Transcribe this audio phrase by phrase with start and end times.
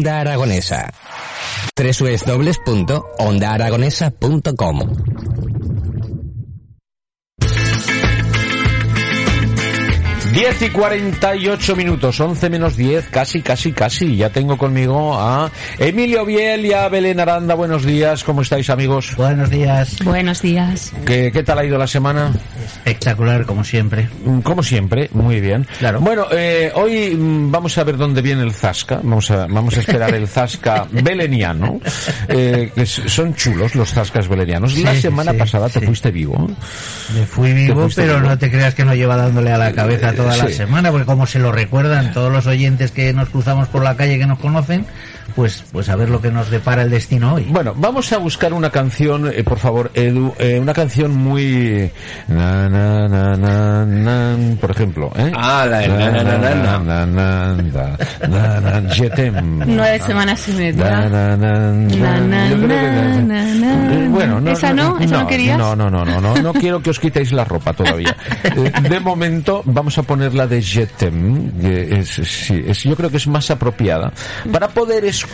[0.00, 0.88] Onda Aragonesa.
[1.76, 4.76] www.ondaaragonesa.com
[10.32, 14.16] 10 y 48 minutos, 11 menos 10, casi, casi, casi.
[14.16, 17.54] Ya tengo conmigo a Emilio Biel y a Belén Aranda.
[17.56, 19.16] Buenos días, ¿cómo estáis amigos?
[19.16, 19.96] Buenos días.
[20.04, 20.92] Buenos días.
[21.04, 22.32] ¿Qué, qué tal ha ido la semana?
[22.64, 24.08] Espectacular, como siempre.
[24.24, 25.66] Mm, Como siempre, muy bien.
[25.80, 26.00] Claro.
[26.00, 28.96] Bueno, eh, hoy mm, vamos a ver dónde viene el Zasca.
[29.02, 31.80] Vamos a, vamos a esperar el Zasca beleniano.
[32.28, 34.78] Eh, que son chulos los Zascas belenianos.
[34.78, 36.48] la semana sí, pasada te fuiste vivo.
[37.14, 38.28] Me fui vivo, pero vivo.
[38.28, 41.26] no te creas que nos lleva dándole a la cabeza toda la semana, porque como
[41.26, 44.86] se lo recuerdan todos los oyentes que nos cruzamos por la calle que nos conocen,
[45.40, 47.46] pues, pues a ver lo que nos depara el destino hoy.
[47.48, 51.90] Bueno, vamos a buscar una canción, eh, por favor, Edu, eh, una canción muy...
[52.28, 55.32] Na, na, na, na, na, por ejemplo, ¿eh?
[55.34, 56.76] Ah, la de na, na, na, na, na.
[56.76, 57.56] na, na,
[58.28, 59.40] na, na.
[59.66, 61.08] Nueve semanas y media.
[61.08, 63.94] na, na, Na, na, Yo creo que- na, na, na.
[63.94, 64.98] Eh, Bueno, no, ¿Esa no?
[64.98, 65.56] ¿Esa no querías?
[65.56, 68.14] No, no, no, no, no, no quiero que os quitéis la ropa todavía.
[68.44, 72.94] Eh, De momento vamos a poner la de Je t'aime, que es, sí, es- yo
[72.94, 74.12] creo que es más apropiada
[74.52, 75.29] para poder escuchar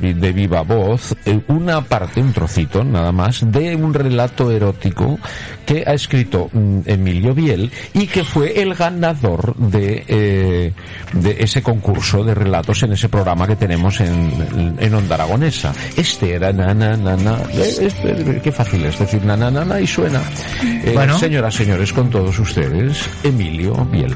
[0.00, 5.18] vi- de viva voz eh, una parte, un trocito nada más, de un relato erótico
[5.66, 10.72] que ha escrito mm, Emilio Biel y que fue el ganador de, eh,
[11.12, 15.72] de ese concurso de relatos en ese programa que tenemos en, en Onda Aragonesa.
[15.96, 17.38] Este era na na na na.
[17.52, 20.20] Eh, este, qué fácil es decir na na na, na y suena.
[20.62, 21.18] Eh, Bueno.
[21.18, 24.14] Señoras, señores, con todos ustedes, Emilio Biel.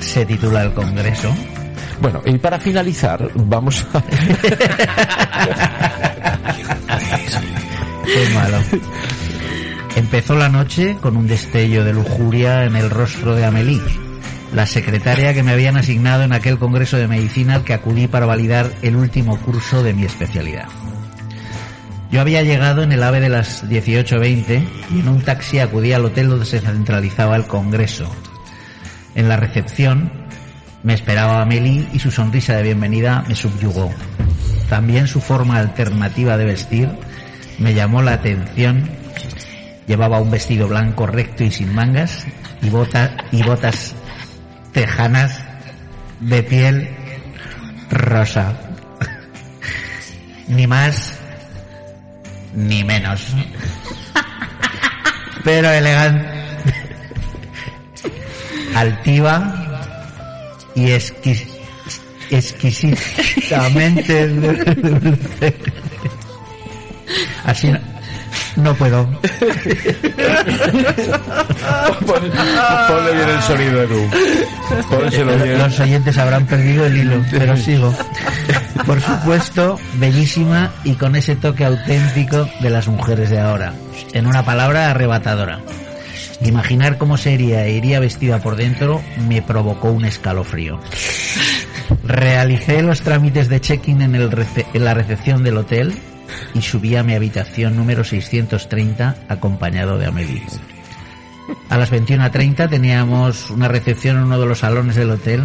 [0.00, 1.34] Se titula El Congreso.
[2.00, 4.02] Bueno, y para finalizar, vamos a...
[8.34, 8.58] Malo.
[9.96, 13.80] Empezó la noche con un destello de lujuria en el rostro de Amélie,
[14.54, 18.26] la secretaria que me habían asignado en aquel congreso de medicina al que acudí para
[18.26, 20.68] validar el último curso de mi especialidad.
[22.10, 26.04] Yo había llegado en el AVE de las 18.20 y en un taxi acudí al
[26.04, 28.10] hotel donde se centralizaba el congreso.
[29.14, 30.19] En la recepción
[30.82, 33.90] me esperaba Amélie y su sonrisa de bienvenida me subyugó.
[34.68, 36.88] También su forma alternativa de vestir
[37.58, 38.88] me llamó la atención.
[39.86, 42.24] Llevaba un vestido blanco recto y sin mangas
[42.62, 43.94] y, bota- y botas
[44.72, 45.40] tejanas
[46.20, 46.88] de piel
[47.90, 48.54] rosa.
[50.48, 51.18] Ni más
[52.54, 53.34] ni menos.
[55.44, 56.26] Pero elegante.
[58.74, 59.59] Altiva
[60.74, 61.46] y exquis-
[62.30, 65.54] exquisitamente dulce.
[67.44, 67.78] Así no,
[68.56, 69.04] no puedo.
[72.06, 72.30] Pon-
[72.88, 74.10] Ponle bien el sonido, Edu.
[74.88, 75.58] Pónselo bien.
[75.58, 77.94] Los oyentes habrán perdido el hilo, pero sigo.
[78.86, 83.72] Por supuesto, bellísima y con ese toque auténtico de las mujeres de ahora.
[84.12, 85.60] En una palabra, arrebatadora.
[86.42, 90.80] Imaginar cómo sería e iría vestida por dentro me provocó un escalofrío.
[92.04, 95.94] Realicé los trámites de check-in en, en la recepción del hotel
[96.54, 100.42] y subí a mi habitación número 630 acompañado de Amelie.
[101.68, 105.44] A las 21.30 teníamos una recepción en uno de los salones del hotel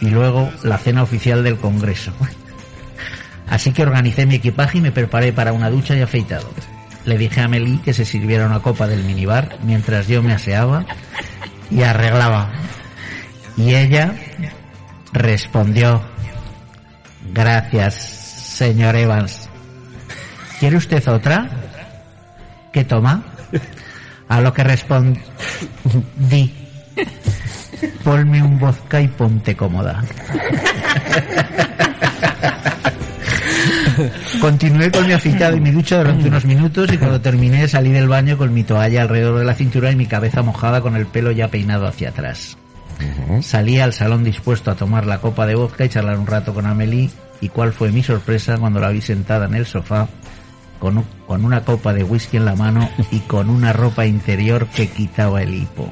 [0.00, 2.12] y luego la cena oficial del Congreso.
[3.48, 6.48] Así que organicé mi equipaje y me preparé para una ducha y afeitado.
[7.04, 10.84] Le dije a Meli que se sirviera una copa del minibar mientras yo me aseaba
[11.70, 12.52] y arreglaba.
[13.56, 14.14] Y ella
[15.12, 16.02] respondió,
[17.32, 19.48] gracias, señor Evans.
[20.60, 21.50] ¿Quiere usted otra?
[22.72, 23.24] ¿Qué toma?
[24.28, 25.20] A lo que respondí,
[28.04, 30.02] ponme un vodka y ponte cómoda.
[34.40, 38.08] Continué con mi afeitado y mi ducha durante unos minutos y cuando terminé salí del
[38.08, 41.30] baño con mi toalla alrededor de la cintura y mi cabeza mojada con el pelo
[41.32, 42.56] ya peinado hacia atrás.
[43.42, 46.66] Salí al salón dispuesto a tomar la copa de vodka y charlar un rato con
[46.66, 47.10] Amelie
[47.40, 50.08] y cuál fue mi sorpresa cuando la vi sentada en el sofá
[50.78, 54.66] con, un- con una copa de whisky en la mano y con una ropa interior
[54.68, 55.90] que quitaba el hipo.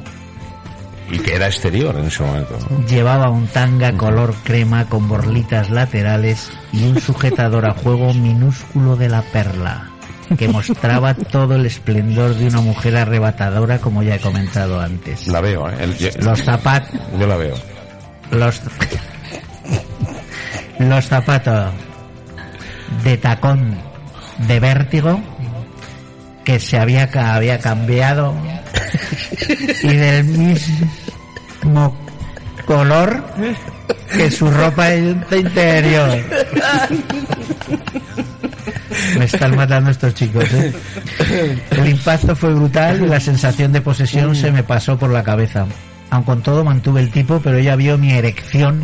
[1.10, 2.56] Y que era exterior en ese momento.
[2.70, 2.86] ¿no?
[2.86, 9.08] Llevaba un tanga color crema con borlitas laterales y un sujetador a juego minúsculo de
[9.08, 9.90] la perla,
[10.38, 15.26] que mostraba todo el esplendor de una mujer arrebatadora como ya he comentado antes.
[15.26, 15.74] La veo, ¿eh?
[15.80, 17.56] El- Los zapatos, yo la veo.
[18.30, 18.60] los,
[20.78, 21.72] los zapatos
[23.04, 23.76] de tacón
[24.46, 25.20] de vértigo
[26.44, 28.34] que se había, había cambiado
[29.82, 30.90] y del mismo
[32.66, 33.22] color
[34.12, 36.18] que su ropa de interior.
[39.18, 40.72] Me están matando estos chicos, ¿eh?
[41.70, 45.66] El impacto fue brutal y la sensación de posesión se me pasó por la cabeza.
[46.10, 48.82] Aun con todo mantuve el tipo, pero ella vio mi erección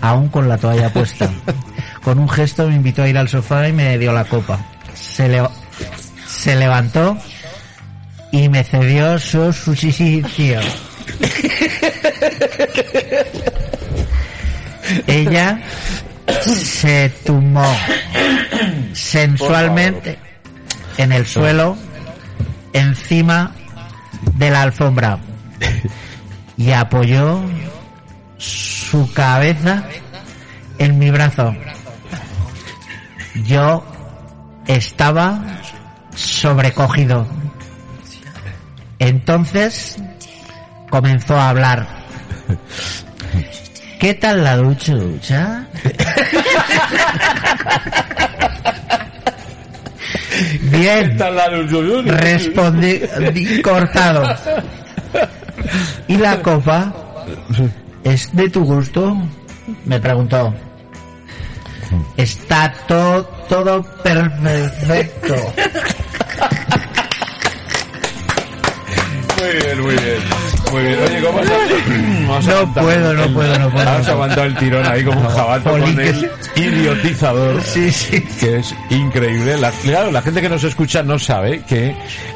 [0.00, 1.30] aún con la toalla puesta.
[2.02, 4.58] Con un gesto me invitó a ir al sofá y me dio la copa.
[4.94, 5.48] Se, le-
[6.26, 7.16] se levantó
[8.32, 10.60] y me cedió su suicidio.
[15.06, 15.60] Ella
[16.42, 17.64] se tumbó
[18.92, 20.18] sensualmente
[20.96, 21.76] en el suelo
[22.72, 23.52] encima
[24.34, 25.18] de la alfombra
[26.56, 27.40] y apoyó
[28.36, 29.84] su cabeza
[30.78, 31.54] en mi brazo.
[33.44, 33.84] Yo
[34.66, 35.40] estaba
[36.14, 37.26] sobrecogido.
[38.98, 39.96] Entonces
[40.90, 41.97] comenzó a hablar.
[44.00, 44.94] ¿Qué tal la ducha?
[44.94, 45.66] ducha?
[50.70, 51.18] Bien,
[52.06, 53.00] respondí
[53.62, 54.22] cortado.
[56.06, 56.94] ¿Y la copa?
[58.04, 59.16] ¿Es de tu gusto?
[59.84, 60.54] Me preguntó.
[62.16, 65.34] Está todo, todo perfecto.
[69.38, 70.47] Muy bien, muy bien.
[70.72, 70.98] Muy bien.
[71.02, 71.38] Oye, ¿cómo
[72.34, 73.88] has, No puedo, no puedo, no puedo.
[73.90, 77.62] Has aguantado el tirón ahí como un jabato con el idiotizador.
[77.62, 78.20] Sí, sí.
[78.40, 79.56] Que es increíble.
[79.58, 81.94] La, claro, la gente que nos escucha no sabe que,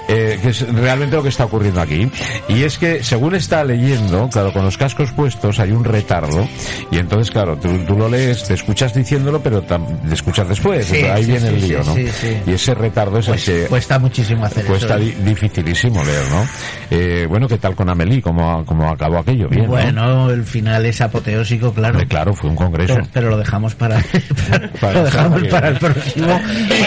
[0.09, 2.11] eh, que es realmente lo que está ocurriendo aquí.
[2.49, 6.49] Y es que, según está leyendo, claro, con los cascos puestos hay un retardo.
[6.91, 9.77] Y entonces, claro, tú, tú lo lees, te escuchas diciéndolo, pero te
[10.13, 10.87] escuchas después.
[10.87, 11.95] Sí, ahí sí, viene sí, el lío, ¿no?
[11.95, 12.37] sí, sí.
[12.47, 14.99] Y ese retardo es Pues el que cuesta muchísimo hacer cuesta eso.
[15.05, 16.47] di- dificilísimo leer, ¿no?
[16.91, 18.22] Eh, bueno, ¿qué tal con Amelie?
[18.23, 19.49] ¿Cómo, cómo acabó aquello?
[19.49, 19.71] Bien, ¿no?
[19.71, 22.01] Bueno, el final es apoteósico, claro.
[22.09, 22.95] Claro, fue un congreso.
[22.95, 24.01] Pero, pero lo dejamos para,
[24.41, 26.41] para- Para lo dejamos para el próximo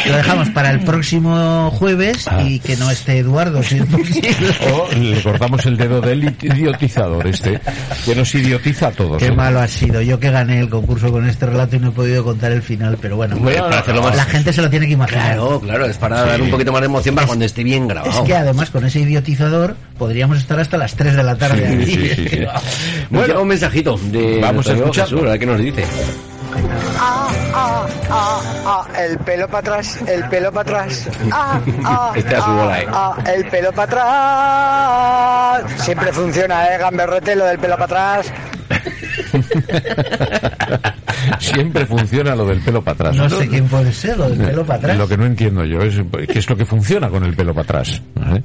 [0.08, 2.42] lo dejamos para el próximo jueves Ah.
[2.42, 4.30] y que no esté Eduardo si es posible.
[4.74, 7.60] O le cortamos el dedo del idiotizador este,
[8.06, 9.18] que nos idiotiza a todos.
[9.20, 9.32] Qué ¿eh?
[9.32, 10.02] malo ha sido.
[10.02, 12.98] Yo que gané el concurso con este relato y no he podido contar el final,
[13.02, 15.26] pero bueno, para más- la gente se lo tiene que imaginar.
[15.36, 17.90] Claro, claro, es para dar un poquito más de emoción para cuando esté bien Es
[17.90, 18.24] grabado.
[18.24, 21.86] que además con ese idiotizador podríamos estar hasta las 3 de la tarde Sí, aquí.
[21.86, 22.40] sí, sí, sí.
[23.10, 25.18] Nos llega un mensajito de Vamos a escucharlo.
[25.18, 25.86] Jesús, a ver qué nos dice.
[26.98, 31.08] Ah, ah, ah, ah, el pelo para atrás, el pelo para atrás.
[31.32, 32.88] Ah, ah, Este a su ah, bola, eh.
[32.90, 33.86] ah, el pelo para
[35.60, 35.82] atrás.
[35.84, 37.86] Siempre funciona, eh, gamberrete, lo del pelo para
[38.20, 38.32] atrás.
[41.40, 43.16] Siempre funciona lo del pelo para atrás.
[43.16, 44.98] No sé quién puede ser, lo del pelo para atrás.
[44.98, 45.96] Lo que no entiendo yo es
[46.28, 48.02] qué es lo que funciona con el pelo para atrás.
[48.18, 48.42] Eh,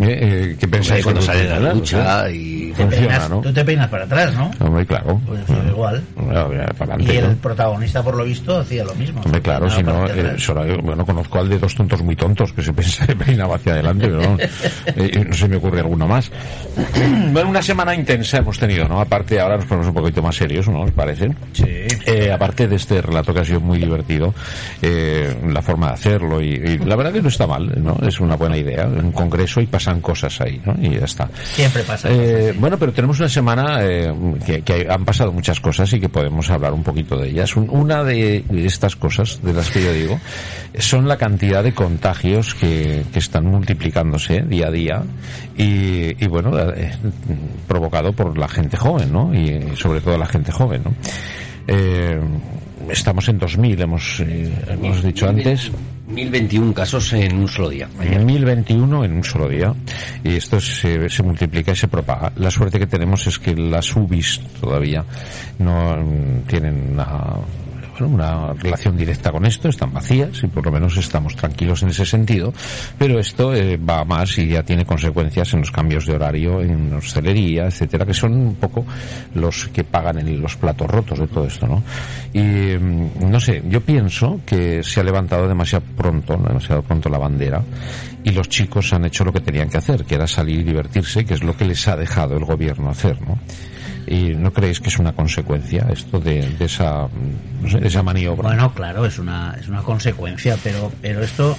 [0.00, 2.72] eh, ¿Qué pensáis cuando sale de la ducha y...
[2.72, 3.40] Te funciona, peinas- ¿no?
[3.42, 4.50] Tú te peinas para atrás, ¿no?
[4.60, 5.20] Hombre, claro.
[5.26, 6.02] Pues eh, igual.
[6.16, 6.50] Bueno,
[6.98, 7.36] Y el ¿no?
[7.36, 9.20] protagonista, por lo visto, hacía lo mismo.
[9.22, 10.36] Hombre, claro, si no, eh,
[10.82, 12.72] bueno, conozco al de dos tontos muy tontos que se,
[13.14, 14.36] peinaba hacia adelante, pero no,
[14.86, 16.30] eh, no se me ocurre alguno más.
[17.32, 19.00] Bueno, una semana intensa hemos tenido, ¿no?
[19.00, 20.82] Aparte, ahora nos ponemos un poquito más serios, ¿no?
[20.82, 21.30] ¿Os parece?
[21.52, 21.64] Sí.
[22.06, 24.34] Eh, aparte de este relato que ha sido muy divertido,
[24.82, 27.96] eh, la forma de hacerlo y, y la verdad que no está mal, ¿no?
[28.06, 30.74] Es una buena idea, un congreso y pasan cosas ahí, ¿no?
[30.80, 31.28] Y ya está.
[31.42, 32.08] Siempre pasa.
[32.10, 34.12] Eh, bueno, pero tenemos una semana eh,
[34.46, 37.56] que, que han pasado muchas cosas y que podemos hablar un poquito de ellas.
[37.56, 40.20] Un- una de estas cosas, de las que yo digo,
[40.78, 45.02] son la cantidad de contagios que, que están multiplicándose día a día
[45.56, 46.92] y, y bueno, eh,
[47.66, 49.34] provocado por la gente joven, ¿no?
[49.34, 50.94] Y sobre todo la gente joven, ¿no?
[51.66, 52.20] Eh,
[52.90, 55.70] estamos en 2000, hemos, eh, hemos dicho antes.
[56.12, 57.88] 1021 casos en un solo día.
[58.00, 59.74] En 1021 en un solo día
[60.22, 62.32] y esto se, se multiplica y se propaga.
[62.36, 65.04] La suerte que tenemos es que las UBIs todavía
[65.58, 67.36] no mm, tienen una,
[68.04, 72.06] una relación directa con esto, están vacías y por lo menos estamos tranquilos en ese
[72.06, 72.52] sentido,
[72.98, 76.92] pero esto eh, va más y ya tiene consecuencias en los cambios de horario, en
[76.92, 78.84] hostelería, etcétera, que son un poco
[79.34, 81.82] los que pagan en los platos rotos de todo esto, ¿no?
[82.32, 87.18] Y mm, no sé, yo pienso que se ha levantado demasiado pronto, demasiado pronto la
[87.18, 87.62] bandera
[88.24, 91.24] y los chicos han hecho lo que tenían que hacer, que era salir y divertirse,
[91.24, 93.38] que es lo que les ha dejado el gobierno hacer, ¿no?
[94.06, 97.08] ¿Y no creéis que es una consecuencia esto de, de esa,
[97.60, 98.48] no sé, de esa maniobra?
[98.48, 101.56] Bueno, claro, es una, es una consecuencia, pero, pero esto,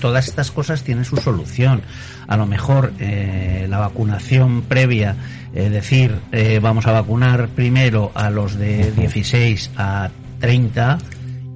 [0.00, 1.82] todas estas cosas tienen su solución.
[2.26, 5.16] A lo mejor eh, la vacunación previa,
[5.54, 10.98] es decir, eh, vamos a vacunar primero a los de 16 a 30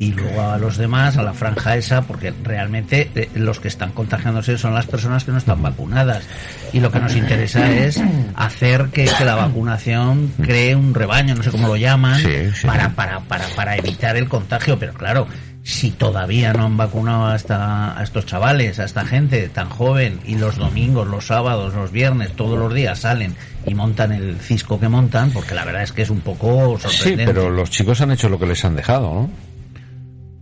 [0.02, 3.92] y luego a los demás, a la franja esa, porque realmente eh, los que están
[3.92, 6.24] contagiándose son las personas que no están vacunadas.
[6.72, 8.00] Y lo que nos interesa es
[8.34, 12.66] hacer que, que la vacunación cree un rebaño, no sé cómo lo llaman, Sí, sí.
[12.66, 14.76] para, para, para, para evitar el contagio.
[14.78, 15.28] Pero claro,
[15.62, 20.18] si todavía no han vacunado a, esta, a estos chavales, a esta gente tan joven,
[20.26, 24.80] y los domingos, los sábados, los viernes, todos los días salen y montan el cisco
[24.80, 27.32] que montan, porque la verdad es que es un poco Sí, sorprendente.
[27.32, 29.30] pero los chicos han hecho lo que les han dejado, ¿no?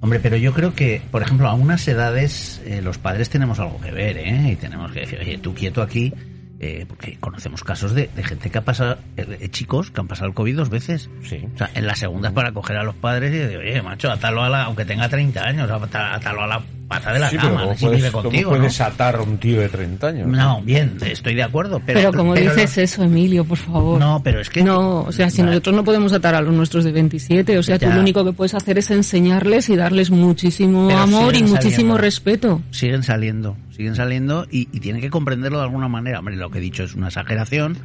[0.03, 3.81] Hombre, pero yo creo que, por ejemplo, a unas edades eh, los padres tenemos algo
[3.81, 4.53] que ver, ¿eh?
[4.53, 6.13] Y tenemos que decir, oye, tú quieto aquí,
[6.61, 10.07] eh, porque conocemos casos de, de gente que ha pasado, eh, eh, chicos que han
[10.09, 11.09] pasado el COVID dos veces.
[11.29, 11.41] Sí.
[11.55, 14.11] O sea, en la segunda es para coger a los padres y decir, oye, macho,
[14.11, 17.37] atalo a la, aunque tenga 30 años, ata- atalo a la pata de la Sí,
[17.41, 18.85] pero cama, ¿cómo si puedes, vive cómo contigo, puedes ¿no?
[18.87, 20.27] atar a un tío de 30 años?
[20.27, 22.01] No, bien, estoy de acuerdo, pero...
[22.01, 23.99] Pero, como pero dices eso, Emilio, por favor.
[24.01, 24.63] No, pero es que...
[24.65, 25.53] No, o sea, si Vale.
[25.53, 27.95] nosotros no podemos atar a los nuestros de 27, o sea, tú Ya.
[27.95, 31.99] lo único que puedes hacer es enseñarles y darles muchísimo Pero amor y muchísimo saliendo.
[31.99, 32.63] respeto.
[32.73, 36.19] siguen saliendo, siguen saliendo y, y tienen que comprenderlo de alguna manera.
[36.19, 37.79] Hombre, lo que he dicho es una exageración,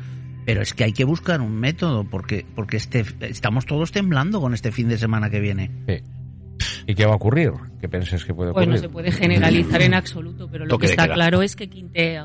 [0.46, 4.54] pero es que hay que buscar un método porque porque este estamos todos temblando con
[4.54, 5.72] este fin de semana que viene.
[5.88, 6.02] Sí.
[6.88, 7.52] ¿Y qué va a ocurrir?
[7.80, 8.82] ¿Qué piensas que puede Pues ocurrir?
[8.82, 12.20] no se puede generalizar en absoluto, pero lo Toque que está claro es que quinte,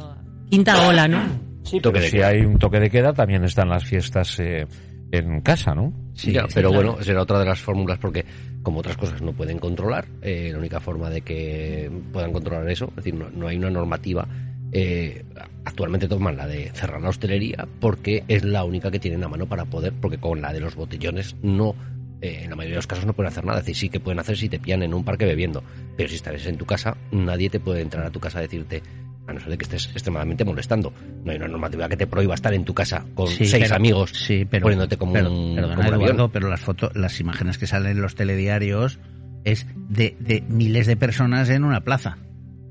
[0.51, 1.23] quinta ola, ¿no?
[1.63, 2.29] Sí, Toque pero de si queda.
[2.29, 4.67] hay un toque de queda, también están las fiestas eh,
[5.13, 5.93] en casa, ¿no?
[6.15, 6.91] Sí, Ya, sí, pero claro.
[6.93, 8.25] bueno, será otra de las fórmulas porque
[8.63, 12.87] como otras cosas no pueden controlar, eh, la única forma de que puedan controlar eso,
[12.91, 14.27] es decir, no, no hay una normativa.
[14.73, 15.25] eh,
[15.65, 19.47] actualmente toman la de cerrar la hostelería porque es la única que tienen a mano
[19.47, 21.75] para poder, porque con la de los botellones no,
[22.23, 23.59] eh, en la mayoría de los casos no pueden hacer nada.
[23.61, 25.63] Es decir, sí que pueden hacer si te pillan en un parque bebiendo,
[25.97, 28.83] pero si estás en tu casa, nadie te puede entrar a tu casa a decirte,
[29.27, 30.93] a no ser de que estés extremadamente molestando.
[31.25, 33.77] No hay una normativa que te prohíba estar en tu casa con Sí, seis pero-
[33.77, 36.09] amigos sí, pero, poniéndote como pero- un, perdona, como un avión.
[36.11, 38.99] Eduardo, pero las fotos, las imágenes que salen en los telediarios
[39.45, 42.19] es de, de miles de personas en una plaza.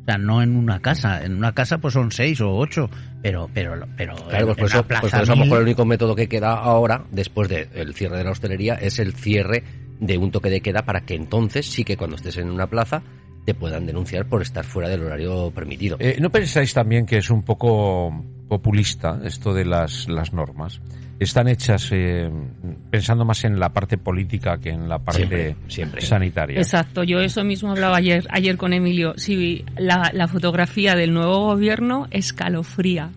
[0.01, 1.24] O sea, no en una casa.
[1.24, 2.89] En una casa pues son seis o ocho,
[3.22, 5.58] pero pero pero Claro, pues en por eso, plaza pues por eso a lo mejor
[5.60, 9.63] el único método que queda ahora, después del cierre de la hostelería, es el cierre
[10.00, 13.03] de un toque de queda para que entonces sí que cuando estés en una plaza
[13.50, 15.98] te puedan denunciar por estar fuera del horario permitido.
[16.00, 20.79] Eh, ¿No pensáis también que es un poco populista esto de las, las normas?
[21.20, 22.29] Están hechas eh,
[22.91, 26.01] pensando más en la parte política que en la parte Siempre, siempre.
[26.01, 26.60] sanitaria.
[26.60, 29.13] Exacto, yo eso mismo hablaba ayer, ayer con Emilio.
[29.18, 33.10] Sí, la, la fotografía del nuevo gobierno escalofría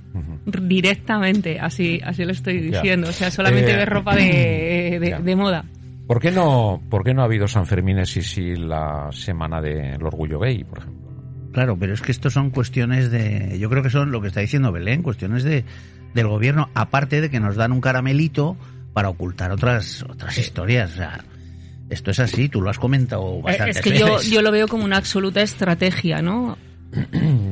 [0.46, 2.80] directamente, así, así lo estoy Ya.
[2.80, 3.08] diciendo.
[3.10, 5.64] O sea, solamente Eh, ver ropa de, de, de moda.
[6.12, 10.02] ¿Por qué no, por qué no ha habido San Fermines y sí la semana del
[10.04, 11.10] orgullo gay, por ejemplo?
[11.54, 14.40] Claro, pero es que esto son cuestiones de, yo creo que son lo que está
[14.40, 15.64] diciendo Belén, cuestiones de
[16.12, 18.58] del gobierno, aparte de que nos dan un caramelito
[18.92, 21.24] para ocultar otras otras historias, o sea,
[21.88, 24.68] esto es así, tú lo has comentado Eh, bastantes Es que yo, yo lo veo
[24.68, 26.58] como una absoluta estrategia, ¿no?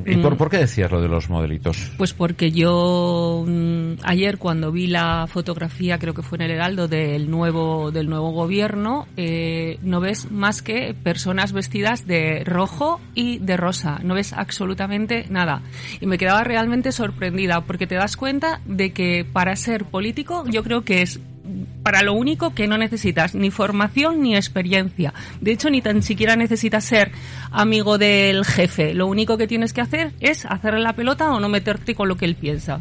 [0.06, 0.22] ¿Y Mm.
[0.22, 1.92] por, por qué decías lo de los modelitos?
[1.96, 6.88] Pues porque yo mm, ayer cuando vi la fotografía, creo que fue en el Heraldo
[6.88, 13.38] del nuevo del nuevo gobierno, eh, no ves más que personas vestidas de rojo y
[13.38, 15.62] de rosa, no ves absolutamente nada.
[16.00, 20.62] Y me quedaba realmente sorprendida porque te das cuenta de que para ser político yo
[20.62, 21.20] creo que es
[21.82, 25.14] para lo único que no necesitas ni formación ni experiencia.
[25.40, 27.12] De hecho, ni tan siquiera necesitas ser
[27.50, 28.94] amigo del jefe.
[28.94, 32.16] Lo único que tienes que hacer es hacerle la pelota o no meterte con lo
[32.16, 32.80] que él piensa.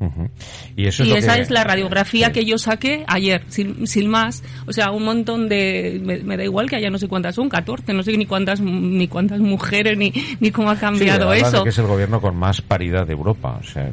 [0.00, 0.28] Ujú.
[0.76, 2.32] Y eso es y esa que- es la radiografía Sí.
[2.32, 4.42] que yo saqué ayer, sin, sin más.
[4.66, 6.00] O sea, un montón de...
[6.02, 8.60] Me, me da igual que haya no sé cuántas son, 14, no sé ni cuántas
[8.60, 11.62] ni cuántas mujeres, ni, ni cómo ha cambiado eso.
[11.64, 13.58] que es el gobierno con más paridad de Europa.
[13.60, 13.90] o sea,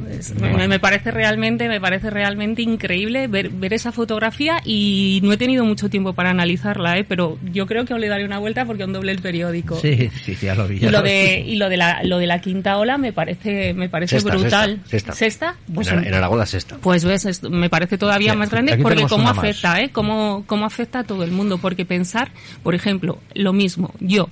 [0.68, 5.64] Me, parece realmente, me parece realmente increíble ver, ver esa fotografía y no he tenido
[5.64, 7.04] mucho tiempo para analizarla, ¿eh?
[7.04, 9.76] pero yo creo que le daré una vuelta porque aún doble el periódico.
[9.80, 10.76] Sí, sí, ya lo vi.
[10.76, 11.10] Y lo lo vi.
[11.10, 14.36] de y lo de la lo de la quinta ola me parece me parece Sexta,
[14.36, 14.80] brutal.
[14.86, 15.54] sexta, sexta.
[15.74, 16.76] Pues, en, Aragón la sexta.
[16.80, 19.38] pues ves, me parece todavía Sí, más grande porque cómo más.
[19.38, 19.90] afecta, ¿eh?
[19.90, 21.58] Cómo, cómo afecta a todo el mundo.
[21.58, 22.30] Porque pensar,
[22.62, 24.28] por ejemplo, lo mismo, yo,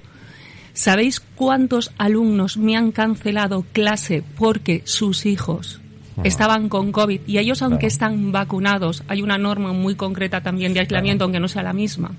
[0.73, 5.81] ¿sabéis cuántos alumnos me han cancelado clase porque sus hijos
[6.25, 7.21] estaban con COVID?
[7.27, 7.93] Y ellos, aunque Claro.
[7.93, 12.13] están vacunados, hay una norma muy concreta también de aislamiento, aunque no sea la misma.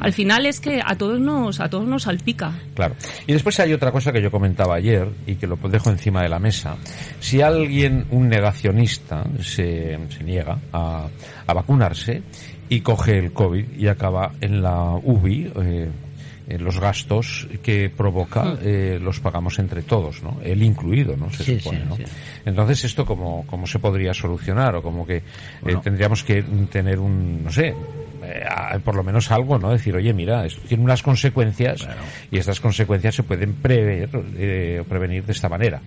[0.00, 2.52] Al final es que a todos nos, a todos nos salpica.
[2.74, 2.96] Claro.
[3.26, 6.28] Y después hay otra cosa que yo comentaba ayer y que lo dejo encima de
[6.28, 6.76] la mesa.
[7.20, 11.08] Si alguien, un negacionista, se, se niega a,
[11.46, 12.22] a vacunarse
[12.68, 15.90] y coge el COVID y acaba en la UBI, eh,
[16.54, 20.38] eh, los gastos que provoca eh, los pagamos entre todos, ¿no?
[20.42, 21.30] Él incluido, ¿no?
[21.30, 21.96] Se Sí, supone, sí, ¿no?
[21.96, 22.04] sí.
[22.44, 24.74] Entonces, ¿esto cómo, cómo se podría solucionar?
[24.76, 27.68] O como que eh, tendríamos que tener un, no sé,
[28.24, 29.70] eh, a- por lo menos algo, ¿no?
[29.70, 31.86] Decir, oye, mira, esto tiene unas consecuencias
[32.30, 35.80] y estas consecuencias se pueden prever, eh, o prevenir de esta manera.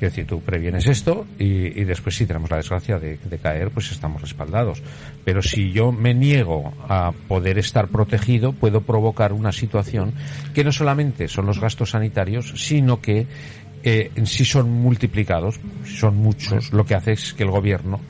[0.00, 3.70] Quiero decir, tú previenes esto y, y después si tenemos la desgracia de, de caer,
[3.70, 4.82] pues estamos respaldados.
[5.26, 10.14] Pero si yo me niego a poder estar protegido, puedo provocar una situación
[10.54, 13.26] que no solamente son los gastos sanitarios, sino que
[13.82, 18.00] eh, si son multiplicados, si son muchos, lo que hace es que el gobierno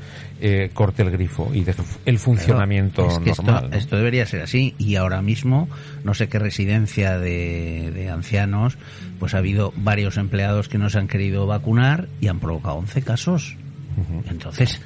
[0.41, 3.65] eh, corte el grifo y deje el funcionamiento Claro, es que normal.
[3.65, 3.77] Esto, ¿no?
[3.77, 5.69] esto debería ser así y ahora mismo
[6.05, 8.79] no sé qué residencia de, de ancianos
[9.19, 13.03] pues ha habido varios empleados que no se han querido vacunar y han provocado 11
[13.03, 13.57] casos.
[14.31, 14.81] Entonces,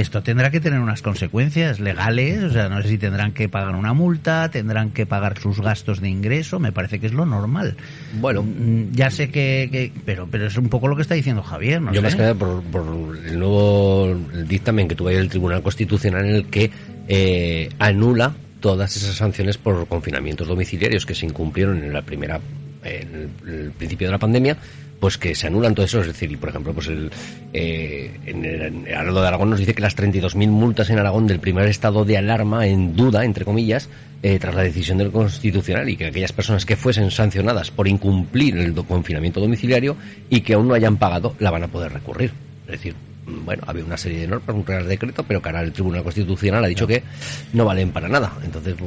[0.00, 3.74] esto tendrá que tener unas consecuencias legales, o sea, no sé si tendrán que pagar
[3.74, 7.76] una multa, tendrán que pagar sus gastos de ingreso, me parece que es lo normal.
[8.20, 8.42] Bueno.
[8.42, 11.80] Mm, ya sé que, que- pero pero es un poco lo que está diciendo Javier,
[11.82, 12.02] no Yo sé.
[12.06, 16.46] más que nada por, por el nuevo dictamen que tuvo el Tribunal Constitucional en el
[16.46, 16.70] que
[17.08, 22.40] eh, anula todas esas sanciones por confinamientos domiciliarios que se incumplieron en la primera
[22.84, 24.56] en el, el principio de la pandemia
[25.00, 27.10] pues que se anulan todo eso, es decir, y por ejemplo, pues el,
[27.52, 31.26] eh, en el, en el de Aragón nos dice que las 32.000 multas en Aragón
[31.26, 33.88] del primer estado de alarma en duda, entre comillas,
[34.22, 38.56] eh, tras la decisión del Constitucional y que aquellas personas que fuesen sancionadas por incumplir
[38.58, 39.96] el do- confinamiento domiciliario
[40.28, 42.32] y que aún no hayan pagado, la van a poder recurrir.
[42.66, 42.94] Es decir,
[43.26, 46.02] mm, bueno, había una serie de normas, un real decreto, pero que ahora el Tribunal
[46.02, 47.04] Constitucional ha dicho que
[47.52, 48.32] no valen para nada.
[48.44, 48.86] Entonces, mm,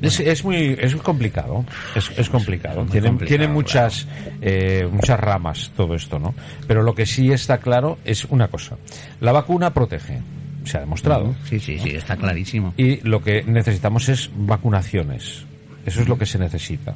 [0.00, 2.82] Es, es muy es complicado, es, es complicado.
[2.82, 4.06] muy tiene, complicado, tiene muchas
[4.42, 6.34] eh, muchas ramas todo esto, ¿no?
[6.66, 8.76] Pero lo que sí está claro es una cosa:
[9.20, 10.20] la vacuna protege,
[10.64, 11.34] se ha demostrado.
[11.44, 12.74] Sí, sí, sí, está clarísimo.
[12.76, 15.46] Y lo que necesitamos es vacunaciones.
[15.86, 16.94] Eso es lo que se necesita.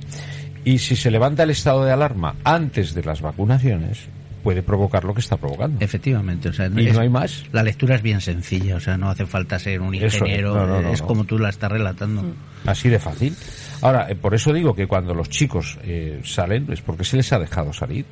[0.64, 4.08] Y si se levanta el estado de alarma antes de las vacunaciones,
[4.42, 5.84] puede provocar lo que está provocando.
[5.84, 7.44] Efectivamente, o sea, Y es- no hay más.
[7.52, 10.66] La lectura es bien sencilla, o sea, no hace falta ser un es, ingeniero, no,
[10.66, 12.24] no, no, es como tú la estás relatando.
[12.66, 13.34] Así de fácil.
[13.82, 17.32] Ahora, eh, por eso digo que cuando los chicos eh, salen, es porque se les
[17.32, 18.04] ha dejado salir.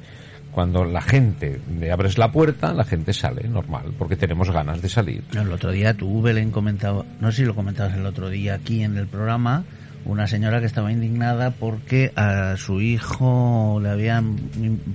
[0.51, 4.89] Cuando la gente le abres la puerta, la gente sale, normal, porque tenemos ganas de
[4.89, 5.23] salir.
[5.35, 8.83] El otro día tú, Belén, comentaba, no sé si lo comentabas el otro día aquí
[8.83, 9.65] en el programa,
[10.05, 14.37] una señora que estaba indignada porque a su hijo le habían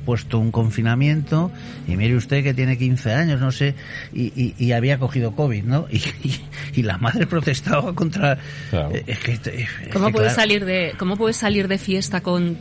[0.06, 1.52] puesto un confinamiento
[1.88, 3.76] y mire usted que tiene 15 años, no sé,
[4.14, 5.86] y, y- y había cogido COVID, ¿no?
[5.92, 6.42] Y, y-
[6.76, 8.38] y la madre protestaba contra...
[8.70, 8.92] Claro.
[8.96, 12.22] eh, es que- es ¿Cómo que, puedes claro, salir de cómo puedes salir de fiesta
[12.22, 12.58] con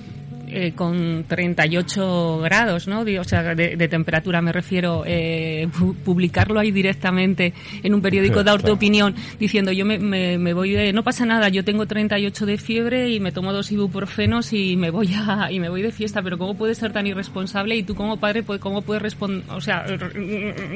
[0.52, 3.00] eh, con 38 grados, ¿no?
[3.20, 8.34] O sea, de, de temperatura me refiero, eh, pu- publicarlo ahí directamente en un periódico,
[8.34, 8.74] Claro, dar tu claro.
[8.74, 12.58] opinión, diciendo yo me, me, me voy de, no pasa nada, yo tengo 38 de
[12.58, 16.22] fiebre y me tomo dos ibuprofenos y me voy a, y me voy de fiesta,
[16.22, 19.60] pero cómo puedes ser tan irresponsable y tú como padre, pues, cómo puedes responder, o
[19.60, 19.84] sea,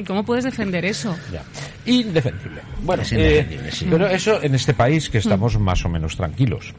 [0.05, 1.15] cómo puedes defender eso?
[1.31, 1.43] Ya.
[1.85, 2.61] Indefendible.
[2.83, 3.87] Bueno, Es eh, indefendible, sí.
[3.89, 6.73] pero eso en este país que estamos más o menos tranquilos.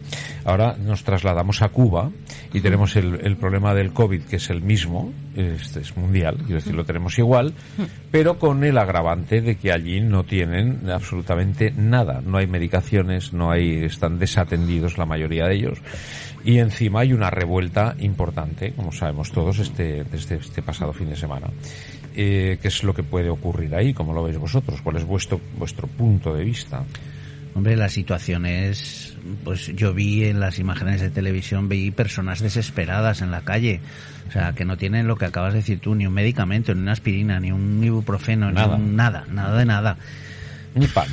[0.44, 2.10] Ahora nos trasladamos a Cuba
[2.52, 6.56] y tenemos el, el problema del COVID, que es el mismo, este es mundial, quiero
[6.56, 7.54] decir, lo tenemos igual,
[8.10, 12.20] pero con el agravante de que allí no tienen absolutamente nada.
[12.24, 15.78] No hay medicaciones, no hay, están desatendidos la mayoría de ellos.
[16.44, 21.16] Y encima hay una revuelta importante, como sabemos todos, este, desde este pasado fin de
[21.16, 21.48] semana.
[22.14, 23.92] Eh, ¿Qué es lo que puede ocurrir ahí?
[23.92, 24.80] ¿Cómo lo veis vosotros?
[24.82, 26.84] ¿Cuál es vuestro, vuestro punto de vista?
[27.58, 33.20] Hombre, la situación es, pues yo vi en las imágenes de televisión, vi personas desesperadas
[33.20, 33.80] en la calle,
[34.28, 36.82] o sea, que no tienen lo que acabas de decir tú, ni un medicamento, ni
[36.82, 38.78] una aspirina, ni un ibuprofeno, Nada.
[38.78, 39.96] ni un nada, nada de nada.
[40.76, 41.08] Ni pan.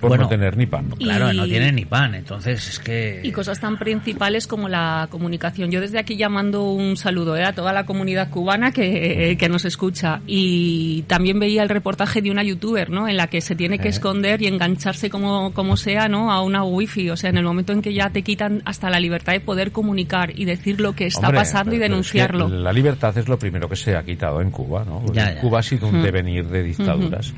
[0.00, 0.86] Por Bueno, no tener ni pan.
[0.98, 3.20] Y- Claro, no tienen ni pan, entonces es que...
[3.22, 5.70] Y cosas tan principales como la comunicación.
[5.70, 7.44] Yo desde aquí llamando un saludo ¿eh?
[7.44, 10.20] a toda la comunidad cubana que, que nos escucha.
[10.26, 13.08] Y también veía el reportaje de una youtuber, ¿no?
[13.08, 13.90] En la que se tiene que Eh.
[13.90, 16.32] esconder y engancharse como, como sea, ¿no?
[16.32, 17.10] A una wifi.
[17.10, 19.70] O sea, en el momento en que ya te quitan hasta la libertad de poder
[19.70, 22.48] comunicar y decir lo que está Hombre, pasando y es que denunciarlo.
[22.48, 25.04] la libertad es lo primero que se ha quitado en Cuba, ¿no?
[25.12, 25.40] Ya, ya.
[25.40, 26.02] Cuba ha sido un Mm.
[26.02, 27.34] devenir de dictaduras.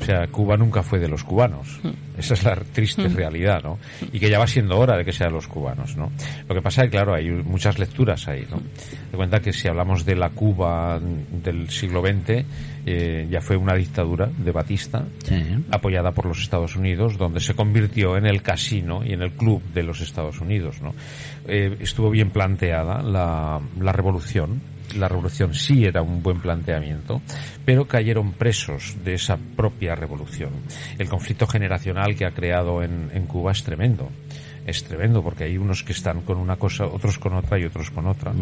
[0.00, 1.78] O sea, Cuba nunca fue de los cubanos.
[2.16, 3.78] Esa es la triste realidad, ¿no?
[4.12, 6.10] Y que ya va siendo hora de que sean los cubanos, ¿no?
[6.48, 8.58] Lo que pasa es que, claro, hay muchas lecturas ahí, ¿no?
[9.10, 12.44] De cuenta que si hablamos de la Cuba del siglo XX,
[12.86, 15.34] eh, ya fue una dictadura de Batista, Sí.
[15.70, 19.62] apoyada por los Estados Unidos, donde se convirtió en el casino y en el club
[19.74, 20.80] de los Estados Unidos.
[20.80, 20.94] ¿no?
[21.46, 24.62] Eh, estuvo bien planteada la, la revolución.
[24.94, 27.20] La revolución sí era un buen planteamiento,
[27.64, 30.50] pero cayeron presos de esa propia revolución.
[30.98, 34.10] El conflicto generacional que ha creado en, en Cuba es tremendo.
[34.66, 37.90] es tremendo porque hay unos que están con una cosa, otros con otra y otros
[37.90, 38.32] con otra.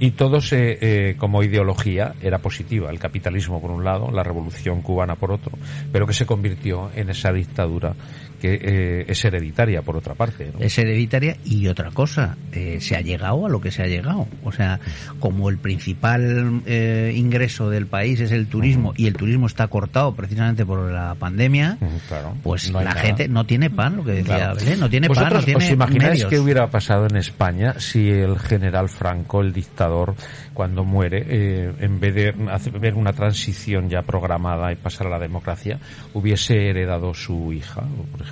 [0.00, 2.90] Y todos eh, eh, como ideología era positiva.
[2.90, 5.52] El capitalismo por un lado, la revolución cubana por otro,
[5.92, 7.94] pero que se convirtió en esa dictadura
[8.40, 10.50] que eh, es hereditaria por otra parte.
[10.52, 10.60] ¿no?
[10.64, 14.26] es hereditaria y otra cosa, eh, se ha llegado a lo que se ha llegado.
[14.44, 14.80] O sea,
[15.18, 20.14] como el principal eh, ingreso del país es el turismo y el turismo está cortado
[20.14, 22.34] precisamente por la pandemia, claro.
[22.42, 23.00] pues No la nada.
[23.00, 24.56] gente no tiene pan, lo que decía Claro.
[24.56, 26.30] Belén, no tiene pan, ¿Vosotros no tiene os imagináis medios.
[26.30, 30.14] qué hubiera pasado en España si el general Franco, el dictador,
[30.54, 35.18] cuando muere, en vez de hacer- ver una transición ya programada y pasar a la
[35.18, 35.78] democracia,
[36.14, 38.27] hubiese heredado su hija, por ejemplo?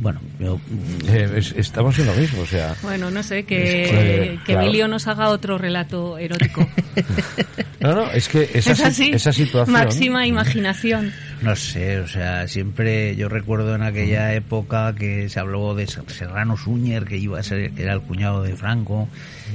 [0.00, 0.60] Bueno, yo,
[1.08, 2.76] Eh, es- estamos en lo mismo, o sea...
[2.82, 4.60] Bueno, no sé, Es que, que, que claro.
[4.62, 6.66] Emilio nos haga otro relato erótico.
[7.80, 9.10] No, no, es que esa, es si- así.
[9.12, 9.72] esa situación...
[9.72, 11.12] Máxima imaginación.
[11.42, 16.56] no sé, o sea, siempre yo recuerdo en aquella época que se habló de Serrano
[16.56, 19.08] Suñer, que iba a ser, que era el cuñado de Franco,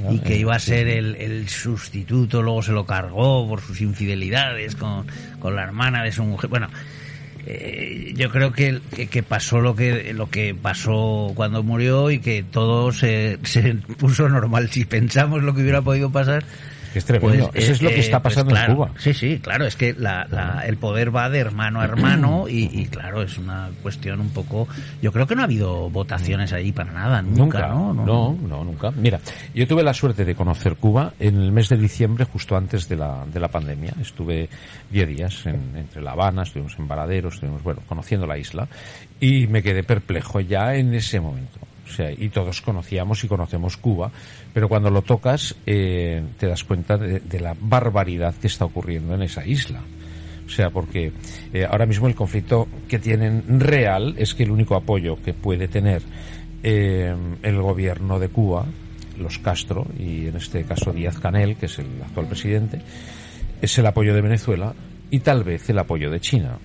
[0.10, 4.76] y que iba a ser el, el sustituto, luego se lo cargó por sus infidelidades
[4.78, 5.06] con,
[5.40, 6.50] con la hermana de su mujer.
[6.50, 6.70] Bueno,
[7.46, 8.80] eh, yo creo que,
[9.10, 14.30] que, pasó lo que lo que pasó cuando murió y que todo se, se puso
[14.30, 14.70] normal.
[14.70, 16.46] Si pensamos lo que hubiera podido pasar,
[17.00, 17.50] es tremendo.
[17.52, 18.92] pues, Eso es lo eh, que está pues, pasando claro, en Cuba.
[18.98, 22.70] Sí, sí, claro, es que la, la- el poder va de hermano a hermano y,
[22.72, 24.68] y, claro, es una cuestión un poco...
[25.02, 27.94] Yo creo que no ha habido votaciones ahí para nada, nunca, ¿no?
[27.94, 28.92] no, no, nunca.
[28.92, 29.20] Mira,
[29.54, 32.96] yo tuve la suerte de conocer Cuba en el mes de diciembre, justo antes de
[32.98, 33.94] la, de la pandemia.
[34.02, 34.50] Estuve
[34.92, 38.68] 10 días en- entre La Habana, estuvimos en Varadero, estuvimos, bueno, conociendo la isla
[39.20, 41.60] y me quedé perplejo ya en ese momento.
[41.96, 44.12] Sea, y todos conocíamos y conocemos Cuba,
[44.52, 49.14] pero cuando lo tocas eh, te das cuenta de, de la barbaridad que está ocurriendo
[49.14, 49.82] en esa isla.
[50.46, 51.12] O sea, porque
[51.54, 55.68] eh, ahora mismo el conflicto que tienen real es que el único apoyo que puede
[55.68, 56.02] tener
[56.64, 58.66] eh, el gobierno de Cuba,
[59.18, 62.82] los Castro, y en este caso Díaz Canel, que es el actual presidente,
[63.62, 64.74] es el apoyo de Venezuela
[65.10, 66.58] y tal vez el apoyo de China.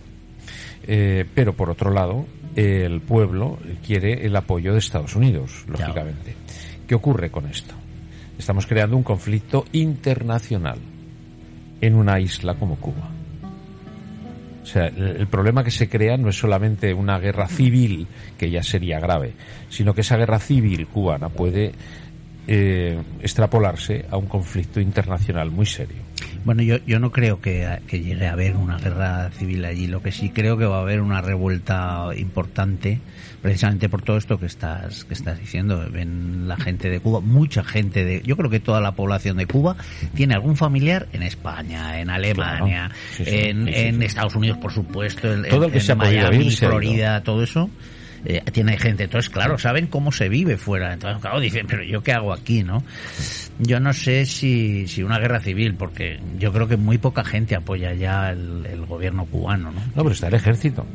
[0.87, 2.27] Eh, pero por otro lado,
[2.59, 6.35] el pueblo quiere el apoyo de Estados Unidos, lógicamente.
[6.87, 7.75] ¿Qué ocurre con esto?
[8.37, 10.79] Estamos creando un conflicto internacional
[11.81, 13.11] en una isla como Cuba.
[14.63, 18.51] O sea, el, el problema que se crea no es solamente una guerra civil, que
[18.51, 19.35] ya sería grave,
[19.71, 21.73] sino que esa guerra civil cubana puede
[22.51, 26.08] eh, extrapolarse a un conflicto internacional muy serio.
[26.45, 29.87] Bueno, yo, yo no creo que, que llegue a haber una guerra civil allí.
[29.87, 33.01] Lo que sí creo que va a haber una revuelta importante,
[33.43, 35.87] precisamente por todo esto que estás que estás diciendo.
[35.91, 39.47] Ven la gente de Cuba, mucha gente de, yo creo que toda la población de
[39.47, 39.77] Cuba
[40.15, 42.95] tiene algún familiar en España, en Alemania, Claro.
[43.17, 44.05] Sí, sí, en, sí.
[44.05, 46.51] Estados Unidos, por supuesto, en, Todo el que en se Miami.
[46.51, 47.71] Florida, todo eso.
[48.29, 52.03] Eh, tiene gente, entonces claro, saben cómo se vive fuera, entonces claro, dicen, pero yo
[52.03, 52.85] qué hago aquí, ¿no?
[53.59, 57.57] Yo no sé si, si una guerra civil, porque yo creo que muy poca gente
[57.57, 59.81] apoya ya el, el gobierno cubano, ¿no?
[59.81, 60.87] No, pero está el ejército.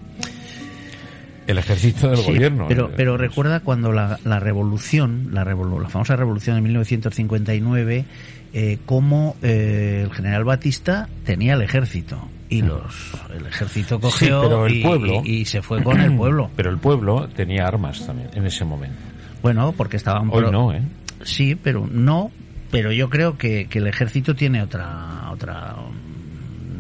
[1.46, 2.68] El ejército del Sí, gobierno.
[2.70, 8.06] Pero, Eh, pero recuerda cuando la, la revolución, la, revolu- la famosa revolución de 1959,
[8.54, 14.66] eh, cómo eh, el general Batista tenía el ejército y los el ejército cogió pero
[14.68, 16.50] el y- pueblo- y, y se fue con el pueblo.
[16.56, 18.98] Pero el pueblo tenía armas también en ese momento.
[19.42, 20.82] Bueno, porque estaban Hoy pro- no, ¿eh?
[21.24, 22.32] Sí, pero no,
[22.72, 25.76] pero yo creo que, que el ejército tiene otra otra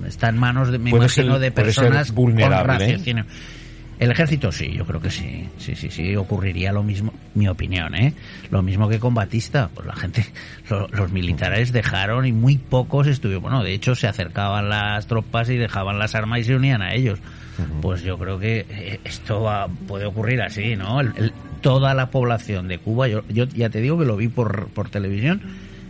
[0.07, 3.25] está en manos de me imagino ser- de personas vulnerable, con raciocinio.
[3.99, 7.95] El ejército sí, yo creo que sí, sí, sí, sí, ocurriría lo mismo, mi opinión,
[7.95, 8.13] ¿eh?
[8.51, 10.25] Lo mismo que con Batista, pues la gente,
[10.69, 15.49] lo- los militares dejaron y muy pocos estuvieron, bueno, de hecho se acercaban las tropas
[15.49, 17.19] y dejaban las armas y se unían a ellos.
[17.81, 20.99] Pues yo creo que eh, esto va- puede ocurrir así, ¿no?
[20.99, 24.27] El- el- toda la población de Cuba, yo, yo ya te digo que lo vi
[24.27, 25.41] por, por televisión,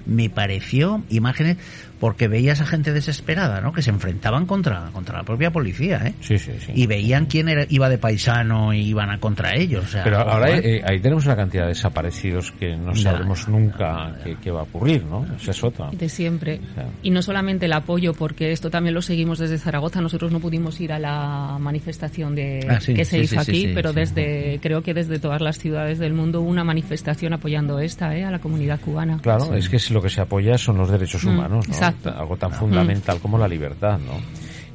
[0.06, 1.58] me pareció imágenes
[2.04, 3.72] porque veías a gente desesperada, ¿no?
[3.72, 6.14] Que se enfrentaban contra, contra la propia policía, ¿eh?
[6.20, 6.74] Sí, sí, sí.
[6.76, 9.86] Y veían quién era, iba de paisano y iban a contra ellos.
[9.86, 10.80] O sea, Pero ahora ¿eh?
[10.80, 13.12] eh, ahí tenemos una cantidad de desaparecidos que no Ya.
[13.12, 15.26] sabremos nunca qué, qué va a ocurrir, ¿no?
[15.40, 15.92] Esa es otra.
[15.94, 16.60] de siempre.
[17.04, 20.02] Y no solamente el apoyo, porque esto también lo seguimos desde Zaragoza.
[20.02, 23.52] Nosotros no pudimos ir a la manifestación de, Ah, sí, que se sí, hizo sí,
[23.52, 23.96] aquí, sí, sí, pero sí.
[24.02, 28.26] desde creo que desde todas las ciudades del mundo hubo una manifestación apoyando esta, ¿eh?
[28.26, 29.20] a la comunidad cubana.
[29.22, 31.93] Claro, es que si lo que se apoya son los derechos Mm, humanos, ¿no?
[31.98, 32.20] Exacto.
[32.20, 34.14] Algo tan fundamental como la libertad, ¿no?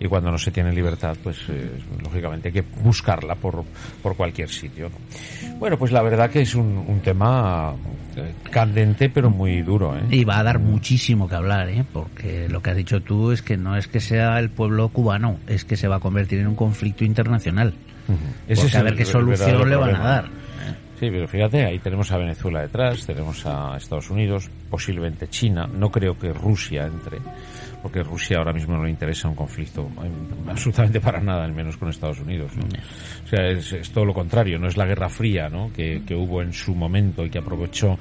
[0.00, 1.72] Y cuando no se tiene libertad, pues eh,
[2.04, 3.64] lógicamente hay que buscarla por,
[4.00, 4.88] por cualquier sitio.
[4.90, 5.58] ¿no?
[5.58, 7.74] Bueno, pues la verdad que es un, un tema
[8.14, 10.02] eh, candente, pero muy duro, ¿eh?
[10.10, 11.84] Y va a dar muchísimo que hablar, ¿eh?
[11.92, 15.38] Porque lo que has dicho tú es que no es que sea el pueblo cubano,
[15.48, 17.74] es que se va a convertir en un conflicto internacional.
[18.46, 20.24] Ese es a ver el- qué solución le van a dar.
[20.98, 25.90] Sí, pero fíjate, ahí tenemos a Venezuela detrás, tenemos a Estados Unidos, posiblemente China, no
[25.92, 27.18] creo que Rusia entre,
[27.82, 29.88] porque Rusia ahora mismo no le interesa un conflicto
[30.48, 32.50] absolutamente para nada, al menos con Estados Unidos.
[32.56, 32.64] ¿no?
[33.24, 35.70] O sea, es, es todo lo contrario, no es la Guerra Fría ¿no?
[35.72, 37.96] que, que hubo en su momento y que aprovechó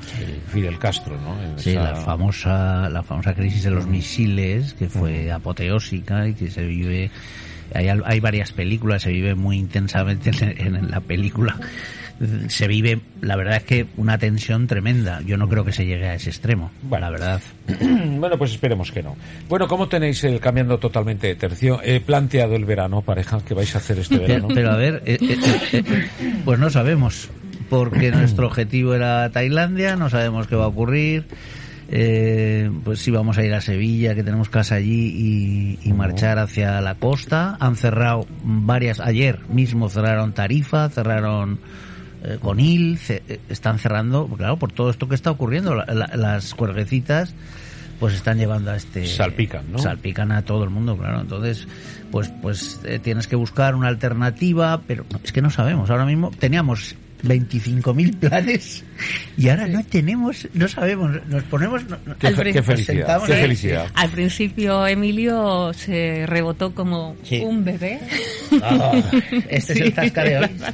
[0.48, 1.16] Fidel Castro.
[1.22, 1.40] ¿no?
[1.44, 6.34] En Sí, esa- la famosa, la famosa crisis de los misiles, que fue apoteósica y
[6.34, 7.12] que se vive,
[7.76, 11.56] hay, hay varias películas, se vive muy intensamente en, en la película.
[12.48, 15.22] Se vive, la verdad es que una tensión tremenda.
[15.22, 17.42] Yo no creo que se llegue a ese extremo, la verdad.
[18.18, 19.16] Bueno, pues esperemos que no.
[19.48, 21.80] Bueno, ¿cómo tenéis el cambiando totalmente de tercio?
[21.84, 24.48] He planteado el verano, pareja, que vais a hacer este verano.
[24.54, 25.38] pero a ver, eh, eh,
[25.74, 27.30] eh, eh, pues no sabemos,
[27.70, 31.26] porque nuestro objetivo era Tailandia, no sabemos qué va a ocurrir.
[31.90, 36.40] Eh, pues sí vamos a ir a Sevilla, que tenemos casa allí, y, y marchar
[36.40, 37.56] hacia la costa.
[37.60, 41.60] Han cerrado varias, ayer mismo cerraron Tarifa, cerraron
[42.24, 45.76] eh, Conil, ce- eh, están cerrando, claro, por todo esto que está ocurriendo.
[45.76, 47.34] La- la- las cuerguecitas
[48.00, 49.80] pues están llevando a este Salpican, ¿no?
[49.80, 51.68] salpican a todo el mundo claro entonces
[52.12, 56.30] pues pues eh, tienes que buscar una alternativa pero es que no sabemos ahora mismo
[56.38, 58.84] teníamos 25.000 planes
[59.38, 63.34] y ahora no tenemos no sabemos nos ponemos no- Qué, fe- Al qué felicidad, qué
[63.34, 63.88] felicidad.
[63.94, 67.40] Al principio Emilio se rebotó como Sí.
[67.44, 68.00] un bebé.
[68.62, 68.92] Ah,
[69.50, 69.94] este es el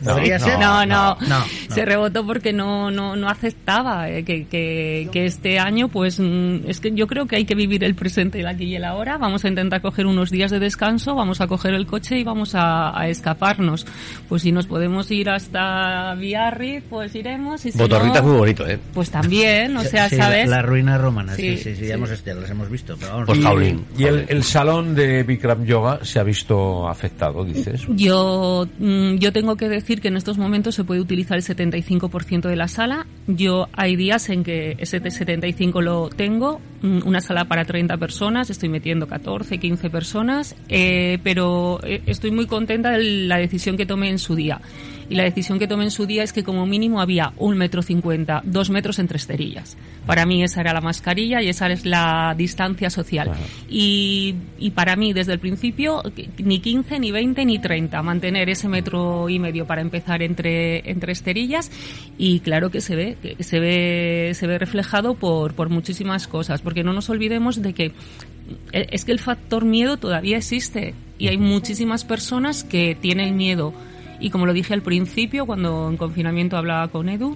[0.03, 1.45] podría No, ser No, no, no, no.
[1.73, 6.67] se rebotó porque no, no, no aceptaba eh, que, que, que este año, pues mm,
[6.67, 9.17] es que yo creo que hay que vivir el presente, el aquí y el ahora.
[9.17, 12.55] Vamos a intentar coger unos días de descanso, vamos a coger el coche y vamos
[12.55, 13.85] a, a escaparnos.
[14.29, 17.63] Pues si nos podemos ir hasta Biarritz, pues iremos.
[17.65, 18.79] Y si Botorrita es no, muy bonito, ¿eh?
[18.93, 20.49] Pues también, o sea, Sí, ¿sabes?
[20.49, 21.87] la ruina romana sí, Sí, sí, sí, sí.
[21.87, 23.85] ya hemos ya las hemos visto pero vamos Pues y- Jaulín.
[23.97, 27.85] Y el, el salón de Bikram Yoga se ha visto afectado, dices.
[27.89, 32.49] Yo, mm, yo tengo que decir que en estos momentos se puede utilizar el 75%
[32.49, 33.05] de la sala.
[33.27, 37.97] Yo hay días en que ese de 75 lo tengo, mm, una sala para 30
[37.97, 43.77] personas, estoy metiendo 14, 15 personas, eh, pero eh, estoy muy contenta de la decisión
[43.77, 44.59] que tomé en su día.
[45.09, 47.81] Y la decisión que tomé en su día es que como mínimo había un metro
[47.81, 49.77] cincuenta, dos metros entre esterillas.
[50.05, 53.31] Para mí esa era la mascarilla y esa es la distancia social.
[53.69, 56.01] Y, y para mí desde el principio
[56.37, 58.01] ni 15, ni 20, ni 30.
[58.01, 61.71] Mantener ese metro y medio para empezar entre, entre esterillas
[62.17, 66.61] y claro que se ve, que se ve, se ve reflejado por, por muchísimas cosas.
[66.61, 67.85] Porque no nos olvidemos de que
[68.71, 73.73] eh, es que el factor miedo todavía existe y hay muchísimas personas que tienen miedo.
[74.23, 77.35] Y como lo dije al principio, cuando en confinamiento hablaba con Edu,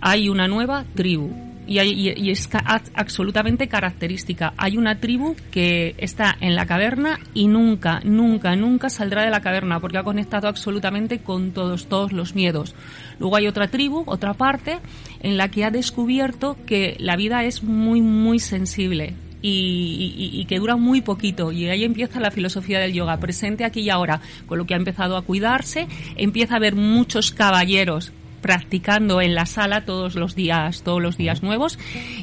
[0.00, 1.30] hay una nueva tribu.
[1.68, 2.48] Y, es
[2.94, 4.52] absolutamente característica.
[4.56, 9.40] Hay una tribu que está en la caverna y nunca, nunca, nunca saldrá de la
[9.40, 12.74] caverna porque ha conectado absolutamente con todos, todos los miedos.
[13.20, 14.78] Luego hay otra tribu, otra parte,
[15.20, 19.14] en la que ha descubierto que la vida es muy, muy sensible
[19.48, 21.52] y, que dura muy poquito.
[21.52, 24.76] Y ahí empieza la filosofía del yoga, presente aquí y ahora, con lo que ha
[24.76, 30.82] empezado a cuidarse, empieza a haber muchos caballeros practicando en la sala todos los días,
[30.82, 31.78] todos los días nuevos,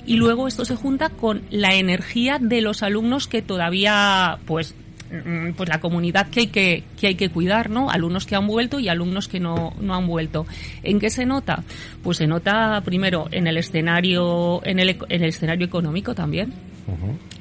[0.06, 4.74] y luego esto se junta con la energía de los alumnos que todavía, pues,
[5.12, 7.90] mm, pues la comunidad que hay que, que hay que cuidar, ¿no?
[7.90, 10.46] Alumnos que han vuelto y alumnos que no, no han vuelto.
[10.82, 11.64] ¿En qué se nota?
[12.04, 16.54] Pues se nota primero en el escenario, en el, en el escenario económico también.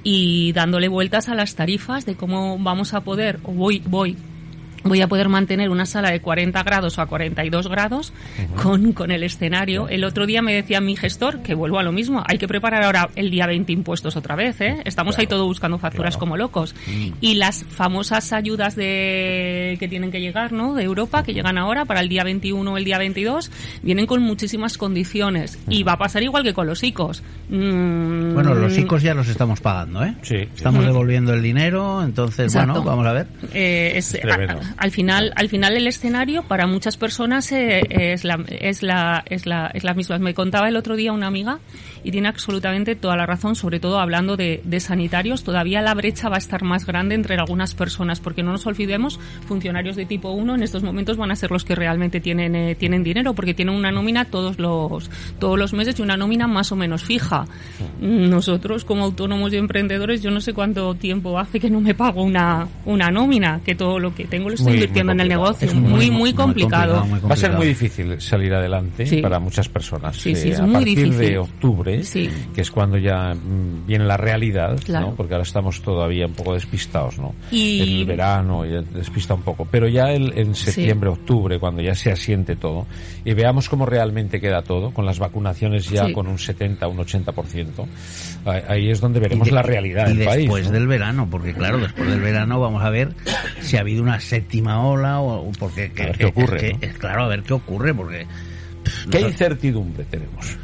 [0.02, 4.16] Y dándole vueltas a las tarifas de cómo vamos a poder, o voy, voy,
[4.84, 8.12] voy a poder mantener una sala de 40 grados o a 42 grados
[8.62, 9.88] con, con el escenario.
[9.88, 12.22] El otro día me decía mi gestor que vuelvo a lo mismo.
[12.26, 14.76] Hay que preparar ahora el día 20 impuestos otra vez, ¿eh?
[14.84, 16.74] Estamos ahí todo buscando facturas como locos.
[17.20, 20.74] Y las famosas ayudas de que tienen que llegar, ¿no?
[20.74, 23.50] De Europa, que llegan ahora para el día 21 o el día 22,
[23.82, 25.58] vienen con muchísimas condiciones.
[25.68, 27.22] Y va a pasar igual que con los ICOs.
[27.48, 30.36] Mm, bueno los ICOs ya los estamos pagando eh Sí.
[30.54, 32.72] estamos devolviendo el dinero entonces Exacto.
[32.82, 34.60] bueno vamos a ver Eh, es, tremendo.
[34.76, 39.46] Al final al final el escenario para muchas personas eh, es la es la es
[39.46, 40.18] la es la misma.
[40.18, 41.58] Me contaba el otro día una amiga
[42.04, 45.44] y tiene absolutamente toda la razón sobre todo hablando de, sanitarios.
[45.44, 49.20] Todavía la brecha va a estar más grande entre algunas personas porque no nos olvidemos
[49.46, 52.74] funcionarios de tipo 1 en estos momentos van a ser los que realmente tienen eh,
[52.74, 56.72] tienen dinero porque tienen una nómina todos los todos los meses y una nómina más
[56.72, 57.44] o menos fija.
[58.00, 62.22] Nosotros como autónomos y emprendedores yo no sé cuánto tiempo hace que no me pago
[62.22, 65.44] una una nómina que todo lo que tengo lo muy- muy invirtiendo en el complicado.
[65.52, 65.68] negocio.
[65.68, 67.00] Es muy, muy, muy complicado.
[67.04, 67.56] muy Va a ser complicado.
[67.58, 69.20] muy difícil salir adelante Sí.
[69.22, 70.16] para muchas personas.
[70.16, 71.36] Sí, sí, Eh, es a muy partir de difícil.
[71.38, 72.30] octubre, Sí.
[72.54, 75.08] que es cuando ya mm, viene la realidad, Claro.
[75.08, 75.14] ¿no?
[75.14, 77.34] porque ahora estamos todavía un poco despistados, ¿no?
[77.50, 81.94] Y- El verano ya despista un poco, pero ya el- en septiembre, octubre, cuando ya
[81.94, 82.86] se asiente todo
[83.24, 86.12] y veamos cómo realmente queda todo, con las vacunaciones ya Sí.
[86.12, 87.86] con un 70, un 80%,
[88.44, 90.38] ahí- ahí es donde veremos de- la realidad y del país.
[90.42, 90.72] después ¿no?
[90.72, 93.14] del verano, porque claro, después del verano vamos a ver
[93.60, 94.20] si ha habido una
[94.52, 96.78] séptima ola o o porque que- A ver que- qué ocurre, que- ¿no?
[96.82, 98.26] es claro, a ver qué ocurre, porque
[98.84, 100.56] pff, ¿Qué no- incertidumbre tenemos?